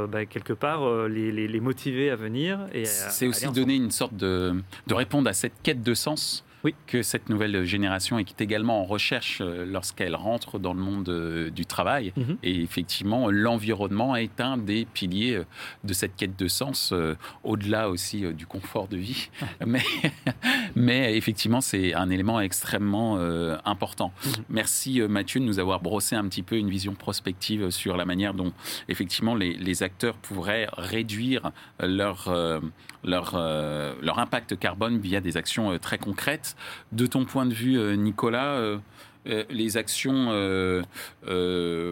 bah, 0.07 0.24
quelque 0.24 0.52
part, 0.52 1.09
les, 1.09 1.33
les, 1.33 1.61
motiver 1.61 2.11
à 2.11 2.16
venir. 2.16 2.61
C'est 2.85 3.26
aussi 3.26 3.50
donner 3.50 3.74
une 3.74 3.90
sorte 3.90 4.14
de, 4.14 4.54
de 4.87 4.94
répondre 4.94 5.28
à 5.28 5.33
cette 5.33 5.54
quête 5.64 5.83
de 5.83 5.94
sens 5.94 6.44
oui. 6.64 6.75
que 6.87 7.03
cette 7.03 7.29
nouvelle 7.29 7.64
génération 7.64 8.18
est 8.18 8.40
également 8.40 8.81
en 8.81 8.85
recherche 8.85 9.40
euh, 9.40 9.64
lorsqu'elle 9.66 10.14
rentre 10.14 10.59
dans 10.59 10.75
le 10.75 10.81
monde 10.81 11.09
euh, 11.09 11.51
du 11.51 11.66
travail. 11.66 12.12
Mhm. 12.16 12.38
Et 12.42 12.61
effectivement, 12.62 13.31
l'environnement 13.31 14.16
est 14.16 14.40
un 14.40 14.57
des 14.57 14.85
piliers 14.85 15.37
euh, 15.37 15.44
de 15.85 15.92
cette 15.92 16.16
quête 16.16 16.38
de 16.38 16.49
sens, 16.49 16.92
au-delà 17.44 17.88
aussi 17.88 18.33
du 18.33 18.47
confort 18.47 18.88
de 18.88 18.97
vie. 18.97 19.31
mais, 19.66 19.83
mais 20.75 21.16
effectivement, 21.16 21.61
c'est 21.61 21.94
un 21.94 22.11
élément 22.11 22.40
extrêmement 22.40 23.18
important. 23.64 24.12
Mhm. 24.25 24.33
Merci 24.49 25.01
Mathieu 25.03 25.40
de 25.40 25.44
nous 25.44 25.59
avoir 25.59 25.81
brossé 25.81 26.16
un 26.16 26.27
petit 26.29 26.42
peu 26.42 26.57
une 26.57 26.71
vision 26.71 26.94
prospective 26.94 27.71
sur 27.71 27.97
la 27.97 28.05
manière 28.05 28.35
dont 28.35 28.53
effectivement 28.88 29.35
les, 29.35 29.55
les 29.55 29.83
acteurs 29.83 30.14
pourraient 30.16 30.66
réduire 30.77 31.51
leur, 31.81 32.33
leur, 33.05 33.37
leur 34.03 34.18
impact 34.18 34.59
carbone 34.59 34.99
via 34.99 35.21
des 35.21 35.37
actions 35.37 35.79
très 35.79 35.99
concrètes. 35.99 36.48
De 36.93 37.07
ton 37.07 37.25
point 37.25 37.47
de 37.47 37.55
vue, 37.55 37.79
euh, 37.79 37.95
Nicolas, 37.95 38.55
euh, 38.55 38.79
euh, 39.27 39.45
les 39.51 39.77
actions, 39.77 40.27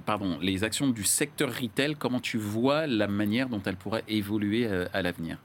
pardon, 0.07 0.39
les 0.41 0.65
actions 0.65 0.89
du 0.89 1.05
secteur 1.05 1.51
retail, 1.51 1.97
comment 1.97 2.21
tu 2.21 2.39
vois 2.39 2.87
la 2.87 3.09
manière 3.09 3.49
dont 3.49 3.61
elles 3.65 3.77
pourraient 3.77 4.05
évoluer 4.09 4.67
à 4.93 5.03
l'avenir? 5.03 5.39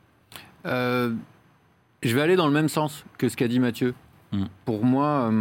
Je 0.66 2.16
vais 2.16 2.22
aller 2.22 2.36
dans 2.36 2.48
le 2.48 2.54
même 2.54 2.70
sens 2.70 3.06
que 3.18 3.30
ce 3.30 3.38
qu'a 3.38 3.48
dit 3.48 3.60
Mathieu. 3.60 3.94
Hmm. 4.32 4.46
Pour 4.66 4.86
moi, 4.86 5.32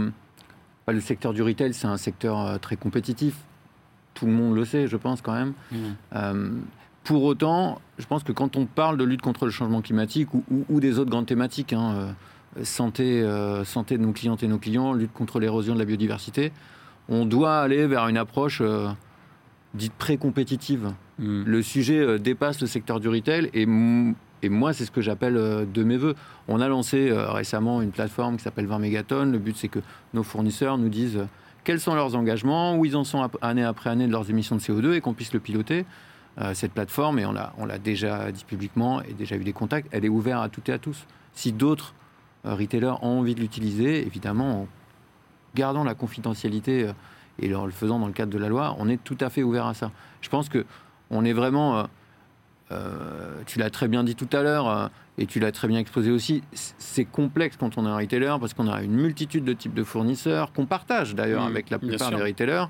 bah, 0.87 0.93
le 0.93 1.01
secteur 1.01 1.33
du 1.33 1.43
retail, 1.43 1.73
c'est 1.73 1.87
un 1.87 1.97
secteur 1.97 2.59
très 2.61 2.77
compétitif. 2.77 3.35
Tout 4.15 4.27
le 4.27 4.33
monde 4.33 4.55
le 4.57 4.65
sait, 4.65 4.89
je 4.89 4.97
pense 4.97 5.23
quand 5.23 5.33
même. 5.33 5.53
Hmm. 5.71 6.63
pour 7.05 7.23
autant, 7.25 7.81
je 7.99 8.07
pense 8.07 8.25
que 8.25 8.33
quand 8.33 8.57
on 8.57 8.67
parle 8.67 8.97
de 8.97 9.05
lutte 9.05 9.23
contre 9.23 9.45
le 9.45 9.53
changement 9.53 9.83
climatique 9.83 10.29
ou, 10.35 10.81
des 10.81 10.99
autres 10.99 11.11
grandes 11.11 11.27
thématiques, 11.27 11.73
hein, 11.73 12.15
santé, 12.63 13.23
euh, 13.23 13.65
santé 13.65 13.97
de 13.97 14.03
nos 14.03 14.13
clientes 14.13 14.43
et 14.43 14.49
nos 14.49 14.59
clients, 14.59 14.93
lutte 14.93 15.13
contre 15.13 15.41
l'érosion 15.41 15.75
de 15.75 15.79
la 15.79 15.85
biodiversité, 15.85 16.53
on 17.09 17.25
doit 17.25 17.59
aller 17.59 17.87
vers 17.87 18.09
une 18.09 18.17
approche 18.17 18.61
euh, 18.61 18.89
dite 19.75 19.93
pré-compétitive. 19.95 20.93
Mm. 21.19 21.45
Le 21.45 21.63
sujet 21.63 21.99
euh, 21.99 22.19
dépasse 22.19 22.61
le 22.61 22.67
secteur 22.67 23.01
du 23.01 23.09
retail 23.09 23.51
et, 23.55 23.67
et 24.43 24.49
moi, 24.49 24.73
c'est 24.73 24.85
ce 24.85 24.91
que 24.91 25.01
j'appelle 25.01 25.35
de 25.35 25.85
mes 25.85 25.97
voeux. 25.97 26.15
On 26.49 26.61
a 26.61 26.69
lancé 26.69 27.13
récemment 27.13 27.83
une 27.83 27.91
plateforme 27.91 28.37
qui 28.37 28.43
s'appelle 28.43 28.67
20 28.67 28.79
mégatonnes. 28.79 29.33
Le 29.33 29.39
but, 29.39 29.57
c'est 29.57 29.69
que 29.69 29.81
nos 30.15 30.23
fournisseurs 30.23 30.79
nous 30.79 30.89
disent 30.89 31.21
quels 31.63 31.79
sont 31.79 31.95
leurs 31.95 32.15
engagements, 32.15 32.79
où 32.79 32.87
ils 32.87 32.97
en 32.97 33.05
sont 33.05 33.29
année 33.43 33.65
après 33.65 33.91
année 33.91 34.07
de 34.07 34.13
leurs 34.13 34.31
émissions 34.31 34.57
de 34.57 34.63
CO2 34.63 34.95
et 34.95 35.03
qu'on 35.03 35.13
puisse 35.13 35.35
le 35.35 35.41
piloter. 35.41 35.85
cette 36.55 36.73
plateforme, 36.73 37.19
et 37.19 37.27
on 37.27 37.33
l'a 37.67 37.79
déjà 37.79 38.33
dit 38.33 38.47
publiquement 38.47 39.03
et 39.03 39.13
déjà 39.13 39.37
eu 39.37 39.45
des 39.45 39.53
contacts, 39.53 39.89
elle 39.93 40.07
est 40.07 40.09
ouverte 40.09 40.43
à 40.43 40.49
toutes 40.49 40.71
et 40.71 40.73
à 40.73 40.79
tous. 40.79 41.05
Si 41.35 41.53
d'autres 41.53 41.93
retailers 42.45 42.95
ont 43.03 43.21
envie 43.21 43.35
de 43.35 43.41
l'utiliser, 43.41 44.07
évidemment, 44.07 44.63
en 44.63 44.69
gardant 45.55 45.85
la 45.85 45.95
confidentialité 45.95 46.85
euh, 46.85 46.93
et 47.41 47.55
en 47.55 47.67
le 47.67 47.73
faisant 47.73 47.99
dans 47.99 48.07
le 48.07 48.13
cadre 48.13 48.33
de 48.33 48.39
la 48.39 48.49
loi, 48.49 48.77
on 48.79 48.89
est 48.89 49.03
tout 49.03 49.17
à 49.21 49.31
fait 49.31 49.43
ouvert 49.43 49.67
à 49.67 49.75
ça. 49.75 49.91
Je 50.21 50.29
pense 50.29 50.49
que 50.49 50.65
on 51.11 51.25
est 51.25 51.33
vraiment 51.33 51.87
tu 53.47 53.59
l'as 53.59 53.71
très 53.71 53.89
bien 53.89 54.05
dit 54.05 54.15
tout 54.15 54.29
à 54.33 54.43
l'heure, 54.43 54.91
et 55.19 55.27
tu 55.27 55.41
l'as 55.41 55.51
très 55.51 55.67
bien 55.67 55.81
exposé 55.81 56.13
aussi, 56.13 56.45
c'est 56.53 57.05
complexe 57.05 57.57
quand 57.57 57.77
on 57.79 57.85
est 57.85 57.89
un 57.89 57.97
retailer 57.97 58.37
parce 58.39 58.55
qu'on 58.55 58.69
a 58.69 58.83
une 58.83 58.95
multitude 58.95 59.43
de 59.43 59.53
types 59.55 59.75
de 59.75 59.83
fournisseurs 59.83 60.53
qu'on 60.53 60.67
partage 60.67 61.17
d'ailleurs 61.17 61.43
mmh, 61.43 61.49
avec 61.49 61.71
la 61.71 61.81
plupart 61.81 62.11
des 62.11 62.23
retailers. 62.23 62.67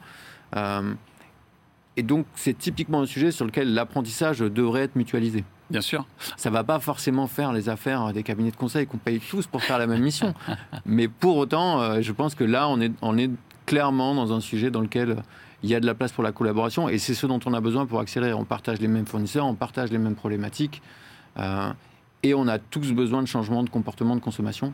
et 1.99 2.03
donc, 2.03 2.25
c'est 2.35 2.57
typiquement 2.57 3.03
un 3.03 3.07
sujet 3.07 3.31
sur 3.31 3.45
lequel 3.45 3.75
l'apprentissage 3.75 4.39
devrait 4.39 4.85
être 4.85 4.97
mutualisé. 4.97 5.45
Bien 5.71 5.81
sûr. 5.81 6.07
Ça 6.37 6.51
va 6.51 6.65
pas 6.65 6.81
forcément 6.81 7.27
faire 7.27 7.53
les 7.53 7.69
affaires 7.69 8.13
des 8.13 8.23
cabinets 8.23 8.51
de 8.51 8.57
conseil 8.57 8.87
qu'on 8.87 8.99
paye 8.99 9.21
tous 9.21 9.47
pour 9.47 9.63
faire 9.63 9.79
la 9.79 9.87
même 9.87 10.03
mission. 10.03 10.35
Mais 10.85 11.07
pour 11.07 11.37
autant, 11.37 11.81
euh, 11.81 12.01
je 12.01 12.13
pense 12.13 12.35
que 12.35 12.45
là, 12.45 12.69
on 12.69 12.81
est, 12.81 12.93
on 13.03 13.17
est 13.17 13.31
clairement 13.67 14.15
dans 14.15 14.33
un 14.33 14.41
sujet 14.41 14.71
dans 14.71 14.81
lequel 14.81 15.23
il 15.63 15.71
y 15.71 15.75
a 15.75 15.81
de 15.81 15.87
la 15.87 15.95
place 15.95 16.13
pour 16.13 16.25
la 16.25 16.33
collaboration 16.33 16.89
et 16.89 16.99
c'est 16.99 17.15
ce 17.15 17.27
dont 17.27 17.39
on 17.47 17.55
a 17.55 17.61
besoin 17.61 17.87
pour 17.87 18.01
accélérer. 18.01 18.33
On 18.33 18.45
partage 18.45 18.81
les 18.81 18.89
mêmes 18.89 19.07
fournisseurs, 19.07 19.47
on 19.47 19.55
partage 19.55 19.91
les 19.91 19.99
mêmes 19.99 20.15
problématiques 20.15 20.83
euh, 21.39 21.71
et 22.23 22.35
on 22.35 22.49
a 22.49 22.59
tous 22.59 22.93
besoin 22.93 23.23
de 23.23 23.29
changement 23.29 23.63
de 23.63 23.71
comportement 23.71 24.17
de 24.17 24.21
consommation. 24.21 24.73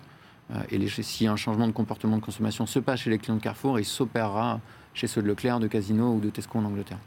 Euh, 0.53 0.61
et 0.71 0.89
si 0.89 1.27
un 1.27 1.37
changement 1.37 1.67
de 1.67 1.73
comportement 1.73 2.17
de 2.17 2.23
consommation 2.23 2.67
se 2.67 2.79
passe 2.79 3.01
chez 3.01 3.11
les 3.11 3.19
clients 3.19 3.37
de 3.37 3.43
Carrefour, 3.43 3.79
il 3.79 3.85
s'opérera 3.85 4.61
chez 4.95 5.09
ceux 5.09 5.23
de 5.23 5.27
Leclerc, 5.27 5.61
de 5.61 5.67
Casino 5.67 6.15
ou 6.15 6.21
de 6.21 6.31
Tesco 6.31 6.59
en 6.59 6.65
Angleterre. 6.65 6.99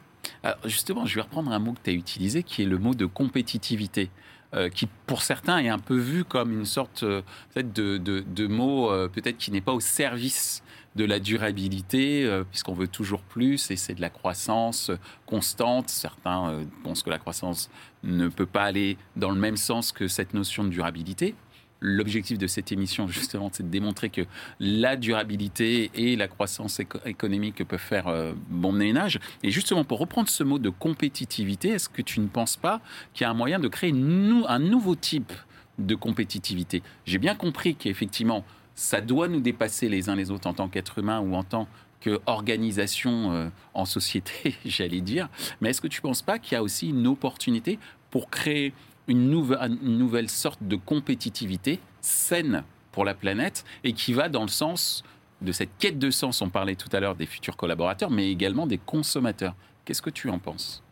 Alors 0.44 0.58
justement, 0.66 1.06
je 1.06 1.16
vais 1.16 1.22
reprendre 1.22 1.52
un 1.52 1.60
mot 1.60 1.74
que 1.74 1.80
tu 1.84 1.90
as 1.90 1.94
utilisé, 1.94 2.44
qui 2.44 2.64
est 2.64 2.66
le 2.66 2.78
mot 2.78 2.94
de 2.94 3.06
compétitivité. 3.06 4.10
Euh, 4.56 4.70
qui 4.70 4.88
pour 5.06 5.22
certains 5.22 5.60
est 5.60 5.70
un 5.70 5.78
peu 5.78 5.96
vu 5.96 6.24
comme 6.24 6.52
une 6.52 6.66
sorte 6.66 7.04
euh, 7.04 7.22
de, 7.56 8.00
de, 8.00 8.22
de, 8.22 8.48
mot 8.48 8.90
euh, 8.90 9.08
peut-être 9.08 9.38
qui 9.38 9.52
n'est 9.52 9.62
pas 9.62 9.74
au 9.74 9.80
service 9.80 10.64
de 10.96 11.06
la 11.06 11.20
durabilité, 11.20 12.28
puisqu'on 12.50 12.74
veut 12.74 12.88
toujours 12.88 13.22
plus, 13.22 13.70
et 13.70 13.76
c'est 13.76 13.94
de 13.94 14.02
la 14.02 14.10
croissance 14.10 14.90
constante. 15.28 15.88
Certains 15.88 16.64
pensent 16.84 17.04
que 17.04 17.12
la 17.12 17.20
croissance 17.20 17.70
ne 18.04 18.28
peut 18.28 18.48
pas 18.48 18.64
aller 18.64 18.98
dans 19.16 19.30
le 19.30 19.40
même 19.40 19.56
sens 19.56 19.92
que 19.92 20.08
cette 20.08 20.34
notion 20.34 20.64
de 20.64 20.70
durabilité. 20.70 21.36
L'objectif 21.82 22.38
de 22.38 22.48
cette 22.48 22.74
émission, 22.74 23.08
justement, 23.08 23.50
c'est 23.54 23.64
de 23.64 23.70
démontrer 23.70 24.10
que 24.10 24.24
la 24.60 24.98
durabilité 24.98 25.90
et 25.94 26.18
la 26.18 26.28
croissance 26.28 26.82
économique 27.06 27.64
peuvent 27.64 27.80
faire 27.80 28.10
euh, 28.10 28.34
bon 28.50 28.74
ménage. 28.74 29.20
Et 29.44 29.52
justement, 29.52 29.86
pour 29.86 30.00
reprendre 30.00 30.28
ce 30.28 30.44
mot 30.44 30.60
de 30.60 30.70
compétitivité, 30.70 31.70
est-ce 31.70 31.88
que 31.88 32.02
tu 32.02 32.20
ne 32.20 32.28
penses 32.28 32.58
pas 32.58 32.82
qu'il 33.14 33.24
y 33.24 33.28
a 33.28 33.30
un 33.30 33.34
moyen 33.34 33.60
de 33.60 33.70
créer 33.70 33.92
un 33.92 34.60
nouveau 34.60 34.96
type 34.96 35.32
de 35.78 35.96
compétitivité? 35.96 36.84
J'ai 37.06 37.18
bien 37.18 37.36
compris 37.36 37.76
qu'effectivement, 37.76 38.44
ça 38.76 39.00
doit 39.00 39.30
nous 39.30 39.40
dépasser 39.40 39.88
les 39.88 40.10
uns 40.10 40.16
les 40.16 40.32
autres 40.32 40.48
en 40.48 40.54
tant 40.54 40.68
qu'être 40.68 41.00
humain 41.00 41.22
ou 41.22 41.34
en 41.34 41.44
tant 41.44 41.68
qu'organisation 42.04 43.32
euh, 43.32 43.50
en 43.74 43.86
société, 43.86 44.56
j'allais 44.66 45.02
dire. 45.02 45.30
Mais 45.62 45.70
est-ce 45.70 45.82
que 45.82 45.88
tu 45.88 46.00
ne 46.00 46.04
penses 46.10 46.22
pas 46.22 46.40
qu'il 46.40 46.54
y 46.54 46.56
a 46.58 46.64
aussi 46.64 46.90
une 46.90 47.08
opportunité 47.08 47.80
pour 48.12 48.30
créer 48.30 48.74
une 49.10 49.30
nouvelle, 49.30 49.78
une 49.84 49.98
nouvelle 49.98 50.30
sorte 50.30 50.64
de 50.64 50.78
compétitivité 50.78 51.80
saine 52.00 52.64
pour 52.92 53.04
la 53.04 53.14
planète 53.14 53.66
et 53.84 53.94
qui 53.94 54.14
va 54.14 54.30
dans 54.30 54.44
le 54.44 54.48
sens 54.48 55.04
de 55.42 55.52
cette 55.52 55.72
quête 55.78 56.00
de 56.00 56.12
sens. 56.12 56.42
On 56.42 56.50
parlait 56.50 56.76
tout 56.76 56.90
à 56.94 57.00
l'heure 57.00 57.16
des 57.16 57.26
futurs 57.26 57.58
collaborateurs, 57.58 58.12
mais 58.12 58.32
également 58.32 58.68
des 58.68 58.78
consommateurs. 58.78 59.56
Qu'est-ce 59.84 60.02
que 60.02 60.10
tu 60.10 60.30
en 60.30 60.40
penses? 60.40 60.84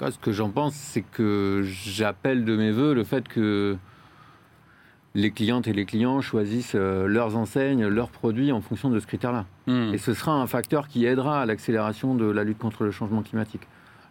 Ce 0.00 0.18
que 0.18 0.32
j'en 0.32 0.50
pense, 0.50 0.74
c'est 0.74 1.02
que 1.02 1.62
j'appelle 1.64 2.44
de 2.44 2.56
mes 2.56 2.72
voeux 2.72 2.92
le 2.92 3.04
fait 3.04 3.28
que 3.28 3.76
les 5.14 5.30
clientes 5.30 5.68
et 5.68 5.72
les 5.72 5.84
clients 5.84 6.20
choisissent 6.20 6.74
euh, 6.74 7.06
leurs 7.06 7.36
enseignes, 7.36 7.86
leurs 7.86 8.08
produits 8.08 8.50
en 8.50 8.60
fonction 8.60 8.90
de 8.90 8.98
ce 8.98 9.06
critère-là. 9.06 9.46
Hmm. 9.66 9.92
Et 9.94 9.98
ce 9.98 10.14
sera 10.14 10.32
un 10.32 10.46
facteur 10.46 10.88
qui 10.88 11.04
aidera 11.04 11.42
à 11.42 11.46
l'accélération 11.46 12.14
de 12.14 12.24
la 12.24 12.42
lutte 12.44 12.58
contre 12.58 12.82
le 12.82 12.90
changement 12.90 13.22
climatique. 13.22 13.62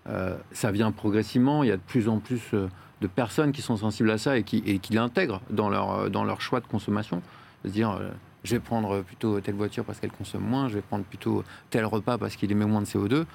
Euh, 0.08 0.38
ça 0.52 0.72
vient 0.72 0.92
progressivement, 0.92 1.64
il 1.64 1.70
y 1.70 1.72
a 1.72 1.78
de 1.78 1.82
plus 1.82 2.08
en 2.08 2.20
plus 2.20 2.42
euh, 2.54 2.68
de 3.02 3.08
personnes 3.08 3.52
qui 3.52 3.62
sont 3.62 3.78
sensibles 3.78 4.12
à 4.12 4.18
ça 4.18 4.38
et 4.38 4.44
qui, 4.44 4.80
qui 4.80 4.94
l'intègrent 4.94 5.42
dans 5.50 5.70
leur, 5.70 5.92
euh, 5.92 6.10
dans 6.10 6.24
leur 6.24 6.40
choix 6.40 6.60
de 6.60 6.68
consommation. 6.68 7.22
Se 7.66 7.70
dire, 7.70 7.92
euh, 7.92 8.10
je 8.44 8.56
vais 8.56 8.60
prendre 8.60 9.02
plutôt 9.02 9.40
telle 9.42 9.56
voiture 9.56 9.84
parce 9.84 10.00
qu'elle 10.00 10.12
consomme 10.12 10.44
moins, 10.44 10.70
je 10.70 10.76
vais 10.76 10.82
prendre 10.82 11.04
plutôt 11.04 11.44
tel 11.70 11.86
repas 11.86 12.18
parce 12.18 12.36
qu'il 12.36 12.52
émet 12.52 12.66
moins 12.66 12.82
de 12.82 12.86
CO2. 12.86 13.26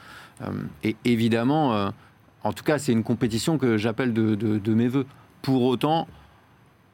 Euh, 0.43 0.51
et 0.83 0.97
évidemment, 1.05 1.93
en 2.43 2.53
tout 2.53 2.65
cas, 2.65 2.79
c'est 2.79 2.93
une 2.93 3.05
compétition 3.05 3.59
que 3.59 3.77
j'appelle 3.77 4.13
de, 4.13 4.35
de, 4.35 4.75
mes 4.75 4.89
voeux. 4.89 5.07
Pour 5.43 5.63
autant, 5.63 6.09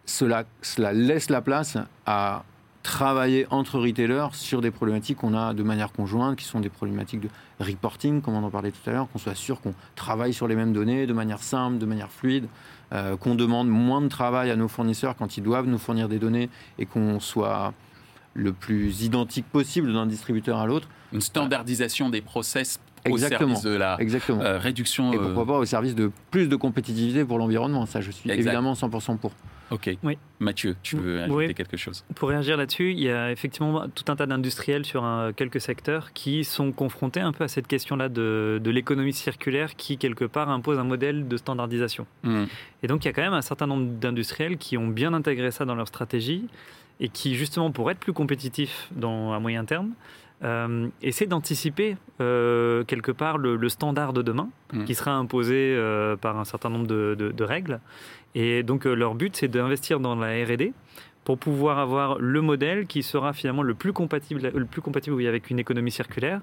cela, 0.04 0.44
cela 0.60 0.92
laisse 0.92 1.30
la 1.30 1.40
place 1.40 1.78
à 2.06 2.44
travailler 2.82 3.46
entre 3.50 3.78
retailers 3.78 4.28
sur 4.32 4.60
des 4.60 4.70
problématiques 4.70 5.18
qu'on 5.18 5.34
a 5.34 5.54
de 5.54 5.62
manière 5.62 5.92
conjointe, 5.92 6.36
qui 6.36 6.44
sont 6.44 6.60
des 6.60 6.68
problématiques 6.68 7.20
de 7.20 7.28
reporting, 7.60 8.20
comme 8.20 8.34
on 8.34 8.42
en 8.42 8.50
parlait 8.50 8.72
tout 8.72 8.90
à 8.90 8.92
l'heure, 8.92 9.08
qu'on 9.12 9.18
soit 9.18 9.34
sûr 9.34 9.60
qu'on 9.60 9.74
travaille 9.94 10.32
sur 10.32 10.48
les 10.48 10.56
mêmes 10.56 10.72
données 10.72 11.06
de 11.06 11.12
manière 11.12 11.42
simple, 11.42 11.78
de 11.78 11.86
manière 11.86 12.10
fluide, 12.10 12.46
euh, 12.92 13.16
qu'on 13.16 13.34
demande 13.34 13.68
moins 13.68 14.02
de 14.02 14.08
travail 14.08 14.50
à 14.50 14.56
nos 14.56 14.68
fournisseurs 14.68 15.16
quand 15.16 15.36
ils 15.36 15.42
doivent 15.42 15.66
nous 15.66 15.78
fournir 15.78 16.08
des 16.08 16.18
données 16.18 16.50
et 16.78 16.86
qu'on 16.86 17.20
soit 17.20 17.72
le 18.34 18.52
plus 18.52 19.02
identique 19.02 19.46
possible 19.46 19.92
d'un 19.92 20.06
distributeur 20.06 20.58
à 20.58 20.66
l'autre. 20.66 20.88
Une 21.12 21.20
standardisation 21.20 22.08
des 22.08 22.20
process 22.22 22.80
au 23.10 23.18
service 23.18 23.62
de 23.62 23.70
la 23.70 23.94
euh, 23.94 24.58
réduction. 24.58 25.12
Et 25.12 25.18
pourquoi 25.18 25.42
euh, 25.42 25.46
pas 25.46 25.58
au 25.58 25.64
service 25.64 25.94
de 25.94 26.10
plus 26.30 26.48
de 26.48 26.56
compétitivité 26.56 27.24
pour 27.24 27.38
l'environnement. 27.38 27.86
Ça, 27.86 28.00
je 28.00 28.10
suis 28.10 28.30
évidemment 28.30 28.74
100% 28.74 29.18
pour. 29.18 29.32
Ok. 29.72 29.90
Oui. 30.02 30.18
Mathieu, 30.38 30.76
tu 30.82 30.96
veux 30.96 31.22
ajouter 31.22 31.54
quelque 31.54 31.76
chose? 31.76 32.04
Pour 32.14 32.28
réagir 32.28 32.56
là-dessus, 32.56 32.92
il 32.92 33.00
y 33.00 33.10
a 33.10 33.30
effectivement 33.32 33.88
tout 33.88 34.04
un 34.08 34.16
tas 34.16 34.26
d'industriels 34.26 34.84
sur 34.84 35.04
quelques 35.36 35.60
secteurs 35.60 36.12
qui 36.12 36.44
sont 36.44 36.72
confrontés 36.72 37.20
un 37.20 37.32
peu 37.32 37.44
à 37.44 37.48
cette 37.48 37.66
question-là 37.66 38.08
de, 38.08 38.60
l'économie 38.64 39.12
circulaire 39.12 39.74
qui, 39.76 39.98
quelque 39.98 40.24
part, 40.24 40.50
impose 40.50 40.78
un 40.78 40.84
modèle 40.84 41.26
de 41.26 41.36
standardisation. 41.36 42.06
Hmm. 42.22 42.44
Et 42.82 42.86
donc, 42.86 43.04
il 43.04 43.08
y 43.08 43.10
a 43.10 43.12
quand 43.12 43.22
même 43.22 43.32
un 43.32 43.42
certain 43.42 43.66
nombre 43.66 43.86
d'industriels 43.98 44.58
qui 44.58 44.76
ont 44.76 44.88
bien 44.88 45.14
intégré 45.14 45.50
ça 45.50 45.64
dans 45.64 45.74
leur 45.74 45.88
stratégie 45.88 46.46
et 47.00 47.08
qui, 47.08 47.34
justement, 47.34 47.70
pour 47.70 47.90
être 47.90 47.98
plus 47.98 48.12
compétitifs 48.12 48.88
dans, 48.94 49.32
à 49.32 49.40
moyen 49.40 49.64
terme, 49.64 49.92
euh, 50.44 50.88
essaient 51.02 51.26
d'anticiper 51.26 51.96
euh, 52.20 52.82
quelque 52.84 53.12
part 53.12 53.38
le, 53.38 53.68
standard 53.68 54.12
de 54.12 54.22
demain 54.22 54.48
hmm. 54.72 54.84
qui 54.84 54.96
sera 54.96 55.12
imposé 55.12 55.54
euh, 55.76 56.16
par 56.16 56.36
un 56.36 56.44
certain 56.44 56.68
nombre 56.68 56.86
de 56.88 57.44
règles 57.44 57.80
et 58.34 58.62
donc 58.62 58.86
euh, 58.86 58.94
leur 58.94 59.14
but, 59.14 59.36
c'est 59.36 59.48
d'investir 59.48 60.00
dans 60.00 60.14
la 60.14 60.44
R&D 60.44 60.72
pour 61.24 61.38
pouvoir 61.38 61.78
avoir 61.78 62.18
le 62.18 62.40
modèle 62.40 62.86
qui 62.86 63.02
sera 63.02 63.32
finalement 63.32 63.62
le 63.62 63.74
plus 63.74 63.92
compatible, 63.92 64.50
le 64.54 64.64
plus 64.64 64.82
compatible 64.82 65.24
avec 65.26 65.50
une 65.50 65.58
économie 65.58 65.92
circulaire 65.92 66.40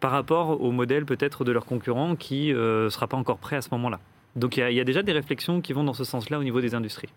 par 0.00 0.12
rapport 0.12 0.60
au 0.60 0.70
modèle 0.70 1.04
peut-être 1.04 1.44
de 1.44 1.52
leurs 1.52 1.66
concurrents 1.66 2.14
qui 2.14 2.52
ne 2.52 2.56
euh, 2.56 2.90
sera 2.90 3.08
pas 3.08 3.16
encore 3.16 3.38
prêt 3.38 3.56
à 3.56 3.62
ce 3.62 3.70
moment-là. 3.72 3.98
Donc 4.36 4.56
il 4.56 4.72
y, 4.72 4.80
a 4.80 4.84
déjà 4.84 5.02
des 5.02 5.12
réflexions 5.12 5.60
qui 5.60 5.72
vont 5.72 5.84
dans 5.84 5.92
ce 5.92 6.04
sens-là 6.04 6.38
au 6.38 6.42
niveau 6.42 6.60
des 6.60 6.74
industries. 6.74 7.10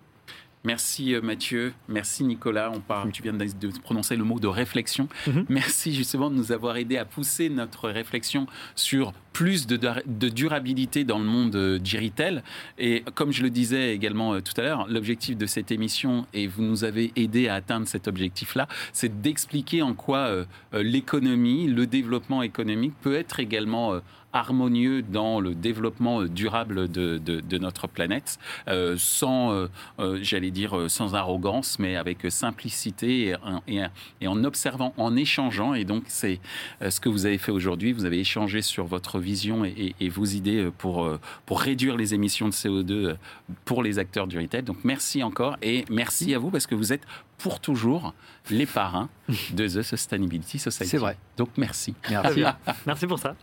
Merci 0.65 1.13
euh, 1.13 1.21
Mathieu, 1.21 1.73
merci 1.87 2.23
Nicolas. 2.23 2.71
On 2.73 2.79
parle, 2.79 3.11
tu 3.11 3.21
viens 3.21 3.33
de 3.33 3.47
prononcer 3.83 4.15
le 4.15 4.23
mot 4.23 4.39
de 4.39 4.47
réflexion. 4.47 5.07
Mhm. 5.27 5.45
Merci 5.47 5.93
justement 5.93 6.31
de 6.31 6.35
nous 6.35 6.51
avoir 6.51 6.77
aidé 6.77 6.97
à 6.97 7.05
pousser 7.05 7.49
notre 7.49 7.89
réflexion 7.89 8.47
sur 8.73 9.13
plus 9.31 9.67
de, 9.67 10.29
durabilité 10.29 11.03
dans 11.03 11.19
le 11.19 11.25
monde 11.25 11.55
euh, 11.55 11.77
du 11.77 11.99
retail. 11.99 12.41
Et 12.79 13.03
comme 13.13 13.31
je 13.31 13.43
le 13.43 13.51
disais 13.51 13.93
également 13.93 14.33
euh, 14.33 14.41
tout 14.41 14.59
à 14.59 14.63
l'heure, 14.63 14.87
l'objectif 14.89 15.37
de 15.37 15.45
cette 15.45 15.71
émission, 15.71 16.25
et 16.33 16.47
vous 16.47 16.63
nous 16.63 16.83
avez 16.83 17.11
aidé 17.15 17.47
à 17.47 17.55
atteindre 17.55 17.87
cet 17.87 18.07
objectif-là, 18.07 18.67
c'est 18.91 19.21
d'expliquer 19.21 19.83
en 19.83 19.93
quoi 19.93 20.45
l'économie, 20.73 21.67
le 21.67 21.85
développement 21.85 22.41
économique 22.41 22.93
peut 23.01 23.15
être 23.15 23.39
également 23.39 23.99
harmonieux 24.35 25.01
dans 25.01 25.39
le 25.39 25.55
développement 25.55 26.23
durable 26.23 26.91
de, 26.91 27.17
de, 27.17 27.57
notre 27.57 27.87
planète, 27.87 28.37
euh, 28.67 28.95
sans, 28.97 29.53
euh, 29.53 29.67
euh, 29.99 30.19
j'allais 30.21 30.51
dire, 30.51 30.89
sans 30.89 31.15
arrogance, 31.15 31.79
mais 31.79 31.95
avec 31.95 32.19
simplicité 32.29 33.33
et, 33.67 33.81
et, 34.21 34.27
en 34.27 34.43
observant, 34.43 34.93
en 34.97 35.15
échangeant. 35.15 35.73
Et 35.73 35.85
donc, 35.85 36.03
c'est 36.07 36.39
ce 36.87 36.99
que 36.99 37.07
vous 37.07 37.25
avez 37.25 37.37
fait 37.37 37.51
aujourd'hui. 37.51 37.93
Vous 37.93 38.05
avez 38.05 38.19
échangé 38.19 38.61
sur 38.61 38.85
votre 38.85 39.19
vision 39.19 39.63
et, 39.63 39.95
et, 39.99 40.09
vos 40.09 40.25
idées 40.25 40.69
pour, 40.77 41.09
pour 41.45 41.61
réduire 41.61 41.95
les 41.95 42.13
émissions 42.13 42.49
de 42.49 42.53
CO2 42.53 43.15
pour 43.63 43.83
les 43.83 43.99
acteurs 43.99 44.27
du 44.27 44.37
retail. 44.37 44.63
Donc, 44.63 44.77
merci 44.83 45.23
encore 45.23 45.55
et 45.61 45.85
merci 45.89 46.33
à 46.33 46.39
vous 46.39 46.49
parce 46.49 46.67
que 46.67 46.75
vous 46.75 46.91
êtes 46.91 47.03
pour 47.37 47.59
toujours 47.59 48.13
les 48.49 48.65
parrains 48.65 49.09
de 49.53 49.67
The 49.67 49.81
Sustainability 49.81 50.59
Society. 50.59 50.89
C'est 50.89 50.97
vrai. 50.97 51.17
Donc, 51.37 51.49
merci. 51.57 51.93
Merci. 52.09 52.43
merci 52.85 53.07
pour 53.07 53.19
ça. 53.19 53.35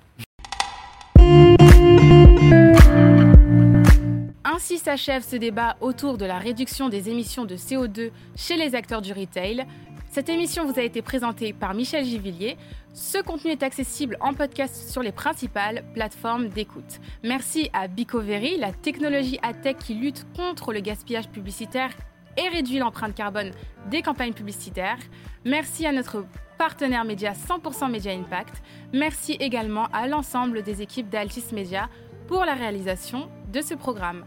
Ainsi 4.55 4.77
s'achève 4.77 5.25
ce 5.25 5.37
débat 5.37 5.77
autour 5.81 6.19
de 6.19 6.27
la 6.27 6.39
réduction 6.39 6.91
des 6.91 7.09
émissions 7.09 7.47
de 7.47 7.57
CO2 7.57 8.11
chez 8.37 8.57
les 8.57 8.75
acteurs 8.75 9.01
du 9.01 9.11
retail. 9.15 9.65
Cette 10.11 10.29
émission 10.29 10.67
vous 10.67 10.79
a 10.79 10.83
été 10.83 11.01
présentée 11.01 11.55
par 11.55 11.73
Michel 11.73 12.05
Givillier. 12.05 12.59
Ce 12.93 13.17
contenu 13.17 13.51
est 13.51 13.63
accessible 13.63 14.19
en 14.21 14.35
podcast 14.35 14.91
sur 14.91 15.03
les 15.03 15.11
principales 15.11 15.83
plateformes 15.95 16.49
d'écoute. 16.49 17.01
Merci 17.23 17.71
à 17.73 17.89
Bicovery, 17.89 18.59
la 18.59 18.75
technologie 18.75 19.39
à-tech 19.43 19.77
qui 19.79 19.95
lutte 19.95 20.27
contre 20.37 20.75
le 20.75 20.81
gaspillage 20.81 21.31
publicitaire 21.31 21.93
et 22.37 22.47
réduit 22.51 22.77
l'empreinte 22.77 23.15
carbone 23.15 23.53
des 23.91 24.03
campagnes 24.03 24.35
publicitaires. 24.35 24.99
Merci 25.47 25.87
à 25.87 25.93
notre 25.93 26.27
partenaire 26.59 27.07
média 27.07 27.33
100% 27.33 27.91
Média 27.91 28.13
Impact. 28.13 28.63
Merci 28.93 29.33
également 29.41 29.87
à 29.95 30.07
l'ensemble 30.07 30.63
des 30.63 30.83
équipes 30.83 31.09
d'Altis 31.09 31.55
Media 31.55 31.89
pour 32.29 32.45
la 32.45 32.53
réalisation 32.53 33.31
de 33.51 33.63
ce 33.63 33.73
programme 33.73 34.27